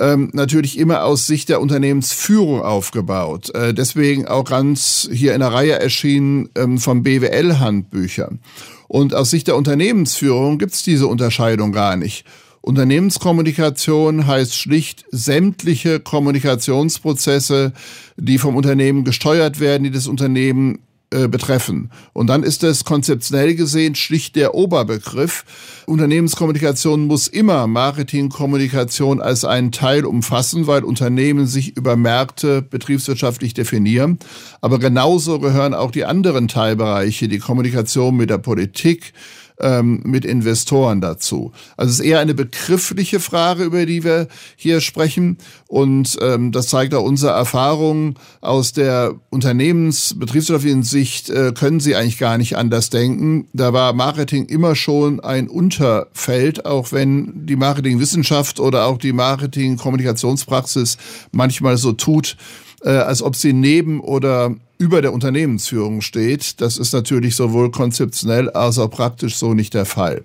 ähm, 0.00 0.30
natürlich 0.32 0.78
immer 0.78 1.04
aus 1.04 1.26
Sicht 1.26 1.48
der 1.48 1.60
Unternehmensführung 1.60 2.62
aufgebaut. 2.62 3.54
Äh, 3.54 3.74
deswegen 3.74 4.26
auch 4.26 4.44
ganz 4.44 5.08
hier 5.12 5.34
in 5.34 5.40
der 5.40 5.52
Reihe 5.52 5.78
erschienen 5.78 6.48
ähm, 6.56 6.78
vom 6.78 7.02
BWL-Handbüchern. 7.02 8.40
Und 8.88 9.14
aus 9.14 9.30
Sicht 9.30 9.46
der 9.46 9.56
Unternehmensführung 9.56 10.58
gibt's 10.58 10.82
diese 10.82 11.06
Unterscheidung 11.06 11.72
gar 11.72 11.96
nicht. 11.96 12.24
Unternehmenskommunikation 12.62 14.26
heißt 14.26 14.54
schlicht 14.54 15.04
sämtliche 15.10 15.98
Kommunikationsprozesse, 15.98 17.72
die 18.16 18.38
vom 18.38 18.54
Unternehmen 18.54 19.04
gesteuert 19.04 19.60
werden, 19.60 19.84
die 19.84 19.90
das 19.90 20.06
Unternehmen 20.06 20.78
äh, 21.12 21.28
betreffen. 21.28 21.90
Und 22.12 22.26
dann 22.26 22.42
ist 22.42 22.64
es 22.64 22.84
konzeptionell 22.84 23.54
gesehen 23.54 23.94
schlicht 23.94 24.36
der 24.36 24.54
Oberbegriff. 24.54 25.44
Unternehmenskommunikation 25.86 27.06
muss 27.06 27.28
immer 27.28 27.66
Marketingkommunikation 27.66 29.20
als 29.20 29.44
einen 29.44 29.72
Teil 29.72 30.04
umfassen, 30.04 30.66
weil 30.66 30.84
Unternehmen 30.84 31.46
sich 31.46 31.76
über 31.76 31.96
Märkte 31.96 32.62
betriebswirtschaftlich 32.62 33.54
definieren. 33.54 34.18
Aber 34.60 34.78
genauso 34.78 35.38
gehören 35.38 35.74
auch 35.74 35.90
die 35.90 36.04
anderen 36.04 36.48
Teilbereiche, 36.48 37.28
die 37.28 37.38
Kommunikation 37.38 38.16
mit 38.16 38.30
der 38.30 38.38
Politik, 38.38 39.12
ähm, 39.62 40.00
mit 40.04 40.24
Investoren 40.24 41.00
dazu. 41.00 41.52
Also 41.76 41.90
es 41.90 42.00
ist 42.00 42.04
eher 42.04 42.20
eine 42.20 42.34
begriffliche 42.34 43.20
Frage, 43.20 43.64
über 43.64 43.86
die 43.86 44.04
wir 44.04 44.28
hier 44.56 44.80
sprechen. 44.80 45.38
Und 45.68 46.18
ähm, 46.20 46.52
das 46.52 46.68
zeigt 46.68 46.94
auch 46.94 47.04
unsere 47.04 47.32
Erfahrung 47.32 48.18
aus 48.40 48.72
der 48.72 49.14
Unternehmensbetriebswirtschaftlichen 49.30 50.82
Sicht, 50.82 51.30
äh, 51.30 51.52
können 51.52 51.80
sie 51.80 51.96
eigentlich 51.96 52.18
gar 52.18 52.38
nicht 52.38 52.56
anders 52.56 52.90
denken. 52.90 53.48
Da 53.52 53.72
war 53.72 53.92
Marketing 53.92 54.46
immer 54.46 54.74
schon 54.74 55.20
ein 55.20 55.48
Unterfeld, 55.48 56.66
auch 56.66 56.92
wenn 56.92 57.46
die 57.46 57.56
Marketingwissenschaft 57.56 58.60
oder 58.60 58.86
auch 58.86 58.98
die 58.98 59.12
Marketing-Kommunikationspraxis 59.12 60.98
manchmal 61.30 61.76
so 61.76 61.92
tut, 61.92 62.36
äh, 62.84 62.90
als 62.90 63.22
ob 63.22 63.36
sie 63.36 63.52
neben 63.52 64.00
oder 64.00 64.54
über 64.82 65.00
der 65.00 65.12
Unternehmensführung 65.12 66.00
steht. 66.00 66.60
Das 66.60 66.76
ist 66.76 66.92
natürlich 66.92 67.36
sowohl 67.36 67.70
konzeptionell 67.70 68.50
als 68.50 68.78
auch 68.78 68.90
praktisch 68.90 69.36
so 69.36 69.54
nicht 69.54 69.74
der 69.74 69.86
Fall. 69.86 70.24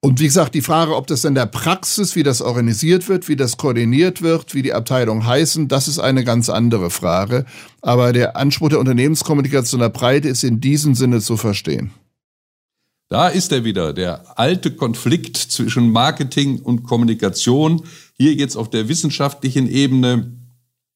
Und 0.00 0.20
wie 0.20 0.24
gesagt, 0.24 0.54
die 0.54 0.62
Frage, 0.62 0.96
ob 0.96 1.06
das 1.06 1.24
in 1.24 1.36
der 1.36 1.46
Praxis, 1.46 2.16
wie 2.16 2.24
das 2.24 2.42
organisiert 2.42 3.08
wird, 3.08 3.28
wie 3.28 3.36
das 3.36 3.56
koordiniert 3.56 4.20
wird, 4.20 4.52
wie 4.52 4.62
die 4.62 4.72
Abteilungen 4.72 5.26
heißen, 5.26 5.68
das 5.68 5.86
ist 5.86 6.00
eine 6.00 6.24
ganz 6.24 6.48
andere 6.48 6.90
Frage. 6.90 7.46
Aber 7.82 8.12
der 8.12 8.36
Anspruch 8.36 8.68
der 8.68 8.80
Unternehmenskommunikation 8.80 9.80
der 9.80 9.88
Breite 9.88 10.28
ist 10.28 10.42
in 10.42 10.60
diesem 10.60 10.94
Sinne 10.94 11.20
zu 11.20 11.36
verstehen. 11.36 11.92
Da 13.08 13.28
ist 13.28 13.52
er 13.52 13.62
wieder, 13.64 13.92
der 13.92 14.38
alte 14.38 14.72
Konflikt 14.72 15.36
zwischen 15.36 15.90
Marketing 15.90 16.58
und 16.58 16.82
Kommunikation. 16.82 17.82
Hier 18.16 18.34
jetzt 18.34 18.56
auf 18.56 18.68
der 18.68 18.88
wissenschaftlichen 18.88 19.68
Ebene. 19.68 20.32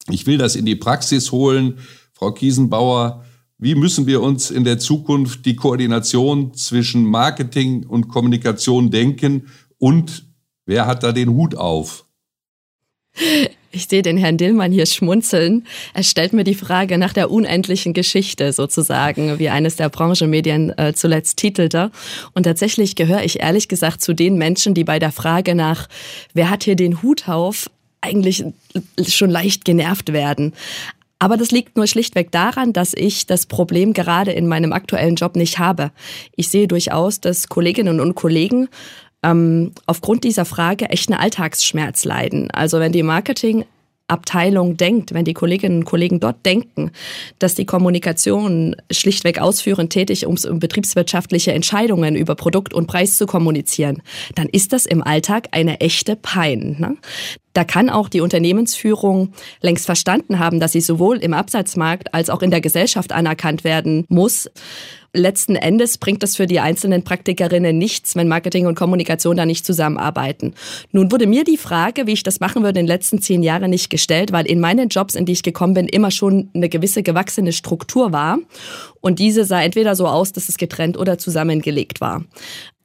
Ich 0.09 0.27
will 0.27 0.37
das 0.37 0.57
in 0.57 0.65
die 0.65 0.75
Praxis 0.75 1.31
holen. 1.31 1.77
Frau 2.21 2.33
Kiesenbauer, 2.33 3.25
wie 3.57 3.73
müssen 3.73 4.05
wir 4.05 4.21
uns 4.21 4.51
in 4.51 4.63
der 4.63 4.77
Zukunft 4.77 5.43
die 5.43 5.55
Koordination 5.55 6.53
zwischen 6.53 7.03
Marketing 7.03 7.83
und 7.87 8.09
Kommunikation 8.09 8.91
denken 8.91 9.47
und 9.79 10.25
wer 10.67 10.85
hat 10.85 11.01
da 11.01 11.13
den 11.13 11.29
Hut 11.29 11.55
auf? 11.55 12.05
Ich 13.71 13.87
sehe 13.87 14.03
den 14.03 14.17
Herrn 14.17 14.37
Dillmann 14.37 14.71
hier 14.71 14.85
schmunzeln. 14.85 15.65
Er 15.95 16.03
stellt 16.03 16.33
mir 16.33 16.43
die 16.43 16.53
Frage 16.53 16.99
nach 16.99 17.13
der 17.13 17.31
unendlichen 17.31 17.93
Geschichte 17.93 18.53
sozusagen, 18.53 19.39
wie 19.39 19.49
eines 19.49 19.75
der 19.77 19.89
Branchenmedien 19.89 20.77
äh, 20.77 20.93
zuletzt 20.93 21.37
titelte. 21.37 21.89
Und 22.33 22.43
tatsächlich 22.43 22.95
gehöre 22.95 23.23
ich 23.23 23.39
ehrlich 23.39 23.67
gesagt 23.67 24.01
zu 24.01 24.13
den 24.13 24.37
Menschen, 24.37 24.75
die 24.75 24.83
bei 24.83 24.99
der 24.99 25.11
Frage 25.11 25.55
nach, 25.55 25.89
wer 26.35 26.51
hat 26.51 26.65
hier 26.65 26.75
den 26.75 27.01
Hut 27.01 27.27
auf, 27.27 27.71
eigentlich 27.99 28.43
schon 29.07 29.31
leicht 29.31 29.65
genervt 29.65 30.13
werden. 30.13 30.53
Aber 31.21 31.37
das 31.37 31.51
liegt 31.51 31.77
nur 31.77 31.85
schlichtweg 31.85 32.31
daran, 32.31 32.73
dass 32.73 32.95
ich 32.95 33.27
das 33.27 33.45
Problem 33.45 33.93
gerade 33.93 34.31
in 34.31 34.47
meinem 34.47 34.73
aktuellen 34.73 35.13
Job 35.13 35.35
nicht 35.35 35.59
habe. 35.59 35.91
Ich 36.35 36.49
sehe 36.49 36.67
durchaus, 36.67 37.19
dass 37.19 37.47
Kolleginnen 37.47 37.99
und 37.99 38.15
Kollegen 38.15 38.69
ähm, 39.21 39.71
aufgrund 39.85 40.23
dieser 40.23 40.45
Frage 40.45 40.85
echt 40.89 41.11
einen 41.11 41.21
Alltagsschmerz 41.21 42.05
leiden. 42.05 42.49
Also 42.49 42.79
wenn 42.79 42.91
die 42.91 43.03
Marketing 43.03 43.65
Abteilung 44.11 44.77
denkt, 44.77 45.13
wenn 45.13 45.25
die 45.25 45.33
Kolleginnen 45.33 45.79
und 45.79 45.85
Kollegen 45.85 46.19
dort 46.19 46.45
denken, 46.45 46.91
dass 47.39 47.55
die 47.55 47.65
Kommunikation 47.65 48.75
schlichtweg 48.91 49.39
ausführend 49.39 49.91
tätig, 49.91 50.25
um 50.25 50.35
betriebswirtschaftliche 50.35 51.53
Entscheidungen 51.53 52.15
über 52.15 52.35
Produkt 52.35 52.73
und 52.73 52.87
Preis 52.87 53.17
zu 53.17 53.25
kommunizieren, 53.25 54.01
dann 54.35 54.47
ist 54.47 54.73
das 54.73 54.85
im 54.85 55.01
Alltag 55.03 55.47
eine 55.51 55.79
echte 55.79 56.15
Pein. 56.15 56.75
Ne? 56.79 56.97
Da 57.53 57.63
kann 57.63 57.89
auch 57.89 58.07
die 58.07 58.21
Unternehmensführung 58.21 59.33
längst 59.61 59.85
verstanden 59.85 60.39
haben, 60.39 60.59
dass 60.59 60.71
sie 60.71 60.81
sowohl 60.81 61.17
im 61.17 61.33
Absatzmarkt 61.33 62.13
als 62.13 62.29
auch 62.29 62.41
in 62.41 62.51
der 62.51 62.61
Gesellschaft 62.61 63.11
anerkannt 63.11 63.63
werden 63.63 64.05
muss. 64.07 64.49
Letzten 65.13 65.57
Endes 65.57 65.97
bringt 65.97 66.23
es 66.23 66.37
für 66.37 66.45
die 66.45 66.61
einzelnen 66.61 67.03
Praktikerinnen 67.03 67.77
nichts, 67.77 68.15
wenn 68.15 68.29
Marketing 68.29 68.65
und 68.65 68.75
Kommunikation 68.75 69.35
da 69.35 69.45
nicht 69.45 69.65
zusammenarbeiten. 69.65 70.53
Nun 70.93 71.11
wurde 71.11 71.27
mir 71.27 71.43
die 71.43 71.57
Frage, 71.57 72.07
wie 72.07 72.13
ich 72.13 72.23
das 72.23 72.39
machen 72.39 72.63
würde, 72.63 72.79
in 72.79 72.85
den 72.85 72.93
letzten 72.93 73.21
zehn 73.21 73.43
Jahren 73.43 73.69
nicht 73.69 73.89
gestellt, 73.89 74.31
weil 74.31 74.45
in 74.45 74.61
meinen 74.61 74.87
Jobs, 74.87 75.15
in 75.15 75.25
die 75.25 75.33
ich 75.33 75.43
gekommen 75.43 75.73
bin, 75.73 75.87
immer 75.87 76.11
schon 76.11 76.49
eine 76.53 76.69
gewisse 76.69 77.03
gewachsene 77.03 77.51
Struktur 77.51 78.13
war. 78.13 78.39
Und 79.01 79.19
diese 79.19 79.43
sah 79.43 79.61
entweder 79.61 79.97
so 79.97 80.07
aus, 80.07 80.31
dass 80.31 80.47
es 80.47 80.55
getrennt 80.57 80.97
oder 80.97 81.17
zusammengelegt 81.17 81.99
war. 81.99 82.23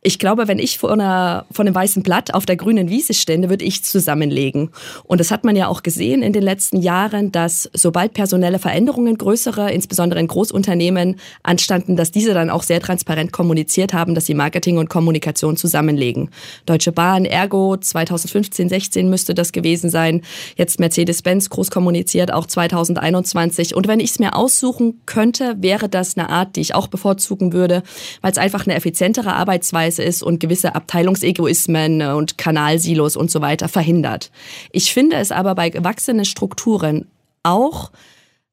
Ich 0.06 0.20
glaube, 0.20 0.46
wenn 0.46 0.60
ich 0.60 0.78
vor, 0.78 0.92
einer, 0.92 1.46
vor 1.50 1.64
einem 1.64 1.74
weißen 1.74 2.04
Blatt 2.04 2.32
auf 2.32 2.46
der 2.46 2.54
grünen 2.54 2.88
Wiese 2.88 3.12
stände, 3.12 3.50
würde 3.50 3.64
ich 3.64 3.82
zusammenlegen. 3.82 4.70
Und 5.02 5.18
das 5.18 5.32
hat 5.32 5.42
man 5.42 5.56
ja 5.56 5.66
auch 5.66 5.82
gesehen 5.82 6.22
in 6.22 6.32
den 6.32 6.44
letzten 6.44 6.80
Jahren, 6.80 7.32
dass 7.32 7.68
sobald 7.72 8.14
personelle 8.14 8.60
Veränderungen 8.60 9.18
größere, 9.18 9.72
insbesondere 9.72 10.20
in 10.20 10.28
Großunternehmen, 10.28 11.16
anstanden, 11.42 11.96
dass 11.96 12.12
diese 12.12 12.34
dann 12.34 12.50
auch 12.50 12.62
sehr 12.62 12.80
transparent 12.80 13.32
kommuniziert 13.32 13.94
haben, 13.94 14.14
dass 14.14 14.26
sie 14.26 14.34
Marketing 14.34 14.78
und 14.78 14.88
Kommunikation 14.88 15.56
zusammenlegen. 15.56 16.30
Deutsche 16.66 16.92
Bahn, 16.92 17.24
Ergo, 17.24 17.76
2015, 17.76 18.68
16 18.68 19.10
müsste 19.10 19.34
das 19.34 19.50
gewesen 19.50 19.90
sein. 19.90 20.22
Jetzt 20.54 20.78
Mercedes-Benz 20.78 21.50
groß 21.50 21.72
kommuniziert, 21.72 22.32
auch 22.32 22.46
2021. 22.46 23.74
Und 23.74 23.88
wenn 23.88 23.98
ich 23.98 24.12
es 24.12 24.18
mir 24.20 24.36
aussuchen 24.36 25.00
könnte, 25.04 25.56
wäre 25.58 25.88
das 25.88 26.16
eine 26.16 26.30
Art, 26.30 26.54
die 26.54 26.60
ich 26.60 26.76
auch 26.76 26.86
bevorzugen 26.86 27.52
würde, 27.52 27.82
weil 28.20 28.30
es 28.30 28.38
einfach 28.38 28.66
eine 28.66 28.76
effizientere 28.76 29.34
Arbeitsweise 29.34 29.95
Prozess 29.96 29.98
ist 29.98 30.22
und 30.22 30.40
gewisse 30.40 30.74
Abteilungsegoismen 30.74 32.02
und 32.02 32.38
Kanalsilos 32.38 33.16
und 33.16 33.30
so 33.30 33.40
weiter 33.40 33.68
verhindert. 33.68 34.30
Ich 34.72 34.92
finde 34.92 35.16
es 35.16 35.32
aber 35.32 35.54
bei 35.54 35.70
gewachsenen 35.70 36.24
Strukturen 36.24 37.06
auch 37.42 37.90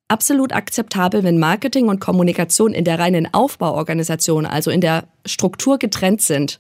absolut 0.08 0.54
akzeptabel, 0.54 1.24
wenn 1.24 1.40
Marketing 1.40 1.88
und 1.88 2.00
Kommunikation 2.00 2.74
in 2.74 2.84
der 2.84 3.00
reinen 3.00 3.34
Aufbauorganisation, 3.34 4.46
also 4.46 4.70
in 4.70 4.82
der 4.82 5.06
Struktur 5.26 5.80
getrennt 5.80 6.22
sind. 6.22 6.60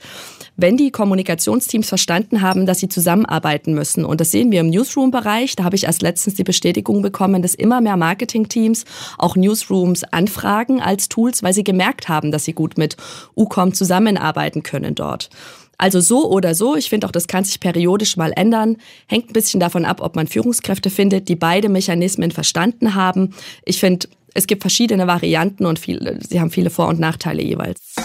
Wenn 0.55 0.77
die 0.77 0.91
Kommunikationsteams 0.91 1.89
verstanden 1.89 2.41
haben, 2.41 2.65
dass 2.65 2.79
sie 2.79 2.89
zusammenarbeiten 2.89 3.73
müssen. 3.73 4.05
Und 4.05 4.21
das 4.21 4.31
sehen 4.31 4.51
wir 4.51 4.61
im 4.61 4.69
Newsroom-Bereich. 4.69 5.55
Da 5.55 5.63
habe 5.63 5.75
ich 5.75 5.83
erst 5.85 6.01
letztens 6.01 6.35
die 6.35 6.43
Bestätigung 6.43 7.01
bekommen, 7.01 7.41
dass 7.41 7.55
immer 7.55 7.81
mehr 7.81 7.97
Marketing-Teams 7.97 8.85
auch 9.17 9.35
Newsrooms 9.35 10.03
anfragen 10.05 10.81
als 10.81 11.09
Tools, 11.09 11.43
weil 11.43 11.53
sie 11.53 11.63
gemerkt 11.63 12.07
haben, 12.07 12.31
dass 12.31 12.45
sie 12.45 12.53
gut 12.53 12.77
mit 12.77 12.97
UCOM 13.35 13.73
zusammenarbeiten 13.73 14.63
können 14.63 14.95
dort. 14.95 15.29
Also 15.77 15.99
so 15.99 16.29
oder 16.29 16.55
so, 16.55 16.75
ich 16.75 16.89
finde 16.89 17.07
auch, 17.07 17.11
das 17.11 17.27
kann 17.27 17.43
sich 17.43 17.59
periodisch 17.59 18.17
mal 18.17 18.31
ändern. 18.35 18.77
Hängt 19.07 19.29
ein 19.29 19.33
bisschen 19.33 19.59
davon 19.59 19.85
ab, 19.85 20.01
ob 20.01 20.15
man 20.15 20.27
Führungskräfte 20.27 20.89
findet, 20.89 21.29
die 21.29 21.35
beide 21.35 21.69
Mechanismen 21.69 22.31
verstanden 22.31 22.95
haben. 22.95 23.33
Ich 23.65 23.79
finde, 23.79 24.07
es 24.33 24.47
gibt 24.47 24.61
verschiedene 24.63 25.07
Varianten 25.07 25.65
und 25.65 25.79
viele, 25.79 26.19
sie 26.27 26.39
haben 26.39 26.51
viele 26.51 26.69
Vor- 26.69 26.87
und 26.87 26.99
Nachteile 26.99 27.43
jeweils. 27.43 27.95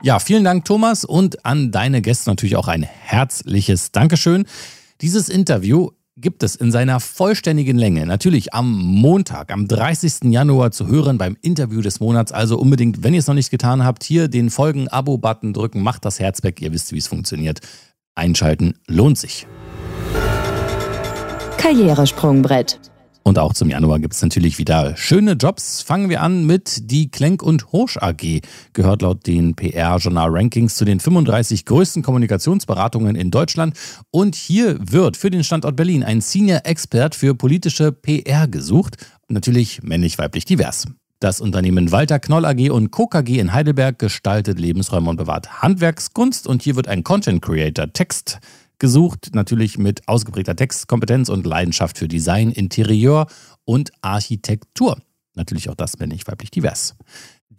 Ja, 0.00 0.20
vielen 0.20 0.44
Dank, 0.44 0.64
Thomas, 0.64 1.04
und 1.04 1.44
an 1.44 1.72
deine 1.72 2.00
Gäste 2.00 2.30
natürlich 2.30 2.54
auch 2.56 2.68
ein 2.68 2.84
herzliches 2.84 3.90
Dankeschön. 3.90 4.46
Dieses 5.00 5.28
Interview 5.28 5.90
gibt 6.20 6.42
es 6.42 6.56
in 6.56 6.72
seiner 6.72 7.00
vollständigen 7.00 7.78
Länge 7.78 8.04
natürlich 8.06 8.52
am 8.52 8.70
Montag, 8.70 9.52
am 9.52 9.68
30. 9.68 10.24
Januar 10.32 10.70
zu 10.72 10.86
hören 10.86 11.18
beim 11.18 11.36
Interview 11.42 11.80
des 11.80 12.00
Monats. 12.00 12.32
Also 12.32 12.58
unbedingt, 12.58 13.02
wenn 13.02 13.14
ihr 13.14 13.20
es 13.20 13.26
noch 13.26 13.34
nicht 13.34 13.50
getan 13.50 13.84
habt, 13.84 14.02
hier 14.02 14.28
den 14.28 14.50
Folgen-Abo-Button 14.50 15.52
drücken, 15.52 15.82
macht 15.82 16.04
das 16.04 16.18
Herz 16.18 16.42
weg, 16.42 16.60
ihr 16.60 16.72
wisst, 16.72 16.92
wie 16.92 16.98
es 16.98 17.06
funktioniert. 17.06 17.60
Einschalten 18.14 18.74
lohnt 18.88 19.18
sich. 19.18 19.46
Karrieresprungbrett. 21.56 22.80
Und 23.28 23.38
auch 23.38 23.52
zum 23.52 23.68
Januar 23.68 23.98
gibt 23.98 24.14
es 24.14 24.22
natürlich 24.22 24.56
wieder 24.56 24.96
schöne 24.96 25.32
Jobs. 25.32 25.82
Fangen 25.82 26.08
wir 26.08 26.22
an 26.22 26.46
mit 26.46 26.90
die 26.90 27.10
Klenk 27.10 27.42
und 27.42 27.72
Horsch 27.72 27.98
AG. 27.98 28.40
Gehört 28.72 29.02
laut 29.02 29.26
den 29.26 29.54
PR-Journal-Rankings 29.54 30.76
zu 30.76 30.86
den 30.86 30.98
35 30.98 31.66
größten 31.66 32.02
Kommunikationsberatungen 32.02 33.16
in 33.16 33.30
Deutschland. 33.30 33.76
Und 34.10 34.34
hier 34.34 34.78
wird 34.80 35.18
für 35.18 35.28
den 35.28 35.44
Standort 35.44 35.76
Berlin 35.76 36.04
ein 36.04 36.22
Senior 36.22 36.62
Expert 36.64 37.14
für 37.14 37.34
politische 37.34 37.92
PR 37.92 38.48
gesucht. 38.48 38.96
Natürlich 39.28 39.82
männlich-weiblich 39.82 40.46
divers. 40.46 40.86
Das 41.20 41.42
Unternehmen 41.42 41.92
Walter 41.92 42.20
Knoll 42.20 42.46
AG 42.46 42.70
und 42.70 42.92
Co. 42.92 43.08
KG 43.08 43.40
in 43.40 43.52
Heidelberg 43.52 43.98
gestaltet 43.98 44.58
Lebensräume 44.58 45.10
und 45.10 45.18
bewahrt 45.18 45.60
Handwerkskunst. 45.60 46.46
Und 46.46 46.62
hier 46.62 46.76
wird 46.76 46.88
ein 46.88 47.04
Content 47.04 47.42
Creator 47.42 47.92
Text 47.92 48.38
gesucht, 48.78 49.30
natürlich 49.34 49.78
mit 49.78 50.08
ausgeprägter 50.08 50.56
Textkompetenz 50.56 51.28
und 51.28 51.46
Leidenschaft 51.46 51.98
für 51.98 52.08
Design, 52.08 52.50
Interieur 52.50 53.26
und 53.64 53.92
Architektur. 54.00 54.98
Natürlich 55.34 55.70
auch 55.70 55.74
das 55.74 55.98
männlich 55.98 56.26
weiblich 56.26 56.50
divers. 56.50 56.96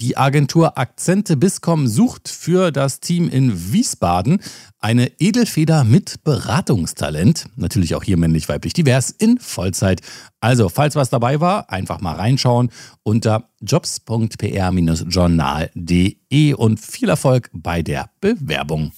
Die 0.01 0.15
Agentur 0.15 0.77
Akzente 0.77 1.35
Biscom 1.35 1.85
sucht 1.85 2.29
für 2.29 2.71
das 2.71 3.01
Team 3.01 3.27
in 3.27 3.73
Wiesbaden 3.73 4.39
eine 4.79 5.11
Edelfeder 5.19 5.83
mit 5.83 6.23
Beratungstalent. 6.23 7.47
Natürlich 7.57 7.95
auch 7.95 8.03
hier 8.03 8.15
männlich 8.15 8.47
weiblich 8.47 8.71
divers 8.71 9.11
in 9.11 9.39
Vollzeit. 9.39 9.99
Also, 10.39 10.69
falls 10.69 10.95
was 10.95 11.09
dabei 11.09 11.41
war, 11.41 11.69
einfach 11.69 11.99
mal 11.99 12.15
reinschauen 12.15 12.71
unter 13.03 13.49
jobs.pr-journal.de 13.59 16.53
und 16.53 16.79
viel 16.79 17.09
Erfolg 17.09 17.49
bei 17.51 17.81
der 17.81 18.09
Bewerbung. 18.21 18.93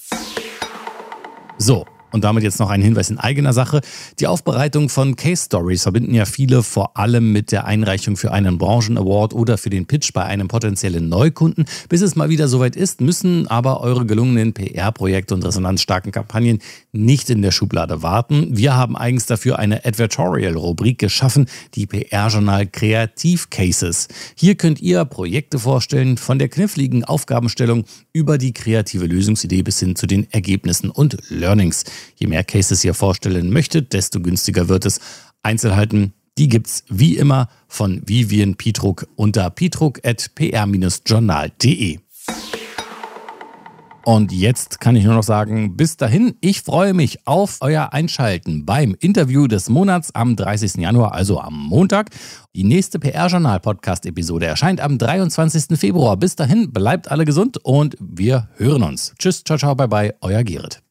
So, 1.57 1.87
und 2.11 2.23
damit 2.23 2.43
jetzt 2.43 2.59
noch 2.59 2.69
ein 2.69 2.81
Hinweis 2.81 3.09
in 3.09 3.17
eigener 3.17 3.53
Sache. 3.53 3.81
Die 4.19 4.27
Aufbereitung 4.27 4.89
von 4.89 5.15
Case 5.15 5.45
Stories 5.45 5.83
verbinden 5.83 6.13
ja 6.13 6.25
viele 6.25 6.63
vor 6.63 6.97
allem 6.97 7.31
mit 7.31 7.51
der 7.51 7.65
Einreichung 7.65 8.17
für 8.17 8.31
einen 8.31 8.57
Branchen-Award 8.57 9.33
oder 9.33 9.57
für 9.57 9.69
den 9.69 9.85
Pitch 9.85 10.13
bei 10.13 10.23
einem 10.23 10.47
potenziellen 10.47 11.09
Neukunden. 11.09 11.65
Bis 11.89 12.01
es 12.01 12.15
mal 12.15 12.29
wieder 12.29 12.47
soweit 12.47 12.75
ist, 12.75 13.01
müssen 13.01 13.47
aber 13.47 13.81
eure 13.81 14.05
gelungenen 14.05 14.53
PR-Projekte 14.53 15.33
und 15.33 15.45
resonanzstarken 15.45 16.11
Kampagnen 16.11 16.59
nicht 16.91 17.29
in 17.29 17.41
der 17.41 17.51
Schublade 17.51 18.03
warten. 18.03 18.57
Wir 18.57 18.75
haben 18.75 18.97
eigens 18.97 19.25
dafür 19.25 19.59
eine 19.59 19.85
Advertorial-Rubrik 19.85 20.99
geschaffen, 20.99 21.47
die 21.75 21.87
PR-Journal 21.87 22.67
Kreativ 22.67 23.49
Cases. 23.49 24.07
Hier 24.35 24.55
könnt 24.55 24.81
ihr 24.81 25.05
Projekte 25.05 25.59
vorstellen, 25.59 26.17
von 26.17 26.39
der 26.39 26.49
kniffligen 26.49 27.03
Aufgabenstellung 27.03 27.85
über 28.13 28.37
die 28.37 28.53
kreative 28.53 29.05
Lösungsidee 29.05 29.63
bis 29.63 29.79
hin 29.79 29.95
zu 29.95 30.05
den 30.07 30.27
Ergebnissen 30.31 30.89
und 30.89 31.17
Learnings. 31.29 31.85
Je 32.15 32.27
mehr 32.27 32.43
Cases 32.43 32.83
ihr 32.83 32.93
vorstellen 32.93 33.51
möchtet, 33.51 33.93
desto 33.93 34.19
günstiger 34.21 34.67
wird 34.69 34.85
es. 34.85 34.99
Einzelheiten, 35.43 36.13
die 36.37 36.49
gibt's 36.49 36.83
wie 36.89 37.17
immer 37.17 37.49
von 37.67 38.03
Vivian 38.05 38.55
Pietruck 38.55 39.07
unter 39.15 39.49
pietruck.pr-journal.de. 39.49 41.99
Und 44.03 44.31
jetzt 44.31 44.79
kann 44.79 44.95
ich 44.95 45.05
nur 45.05 45.13
noch 45.13 45.23
sagen, 45.23 45.77
bis 45.77 45.97
dahin, 45.97 46.35
ich 46.41 46.61
freue 46.61 46.93
mich 46.93 47.27
auf 47.27 47.57
euer 47.61 47.93
Einschalten 47.93 48.65
beim 48.65 48.95
Interview 48.99 49.47
des 49.47 49.69
Monats 49.69 50.13
am 50.15 50.35
30. 50.35 50.75
Januar, 50.75 51.13
also 51.13 51.39
am 51.39 51.53
Montag. 51.53 52.09
Die 52.55 52.63
nächste 52.63 52.99
PR-Journal-Podcast-Episode 52.99 54.47
erscheint 54.47 54.81
am 54.81 54.97
23. 54.97 55.77
Februar. 55.79 56.17
Bis 56.17 56.35
dahin, 56.35 56.71
bleibt 56.71 57.11
alle 57.11 57.25
gesund 57.25 57.57
und 57.63 57.95
wir 57.99 58.49
hören 58.55 58.83
uns. 58.83 59.13
Tschüss, 59.19 59.43
ciao, 59.43 59.57
ciao, 59.57 59.75
bye, 59.75 59.87
bye, 59.87 60.13
euer 60.21 60.43
Gerrit. 60.43 60.81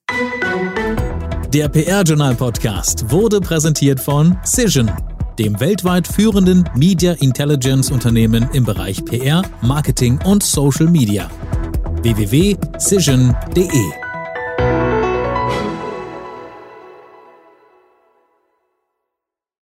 Der 1.52 1.68
PR-Journal-Podcast 1.68 3.10
wurde 3.10 3.40
präsentiert 3.40 3.98
von 3.98 4.36
Cision, 4.44 4.88
dem 5.36 5.58
weltweit 5.58 6.06
führenden 6.06 6.64
Media 6.76 7.12
Intelligence 7.14 7.90
Unternehmen 7.90 8.48
im 8.52 8.64
Bereich 8.64 9.04
PR, 9.04 9.42
Marketing 9.62 10.20
und 10.24 10.44
Social 10.44 10.86
Media. 10.86 11.28
www.cision.de 12.04 14.09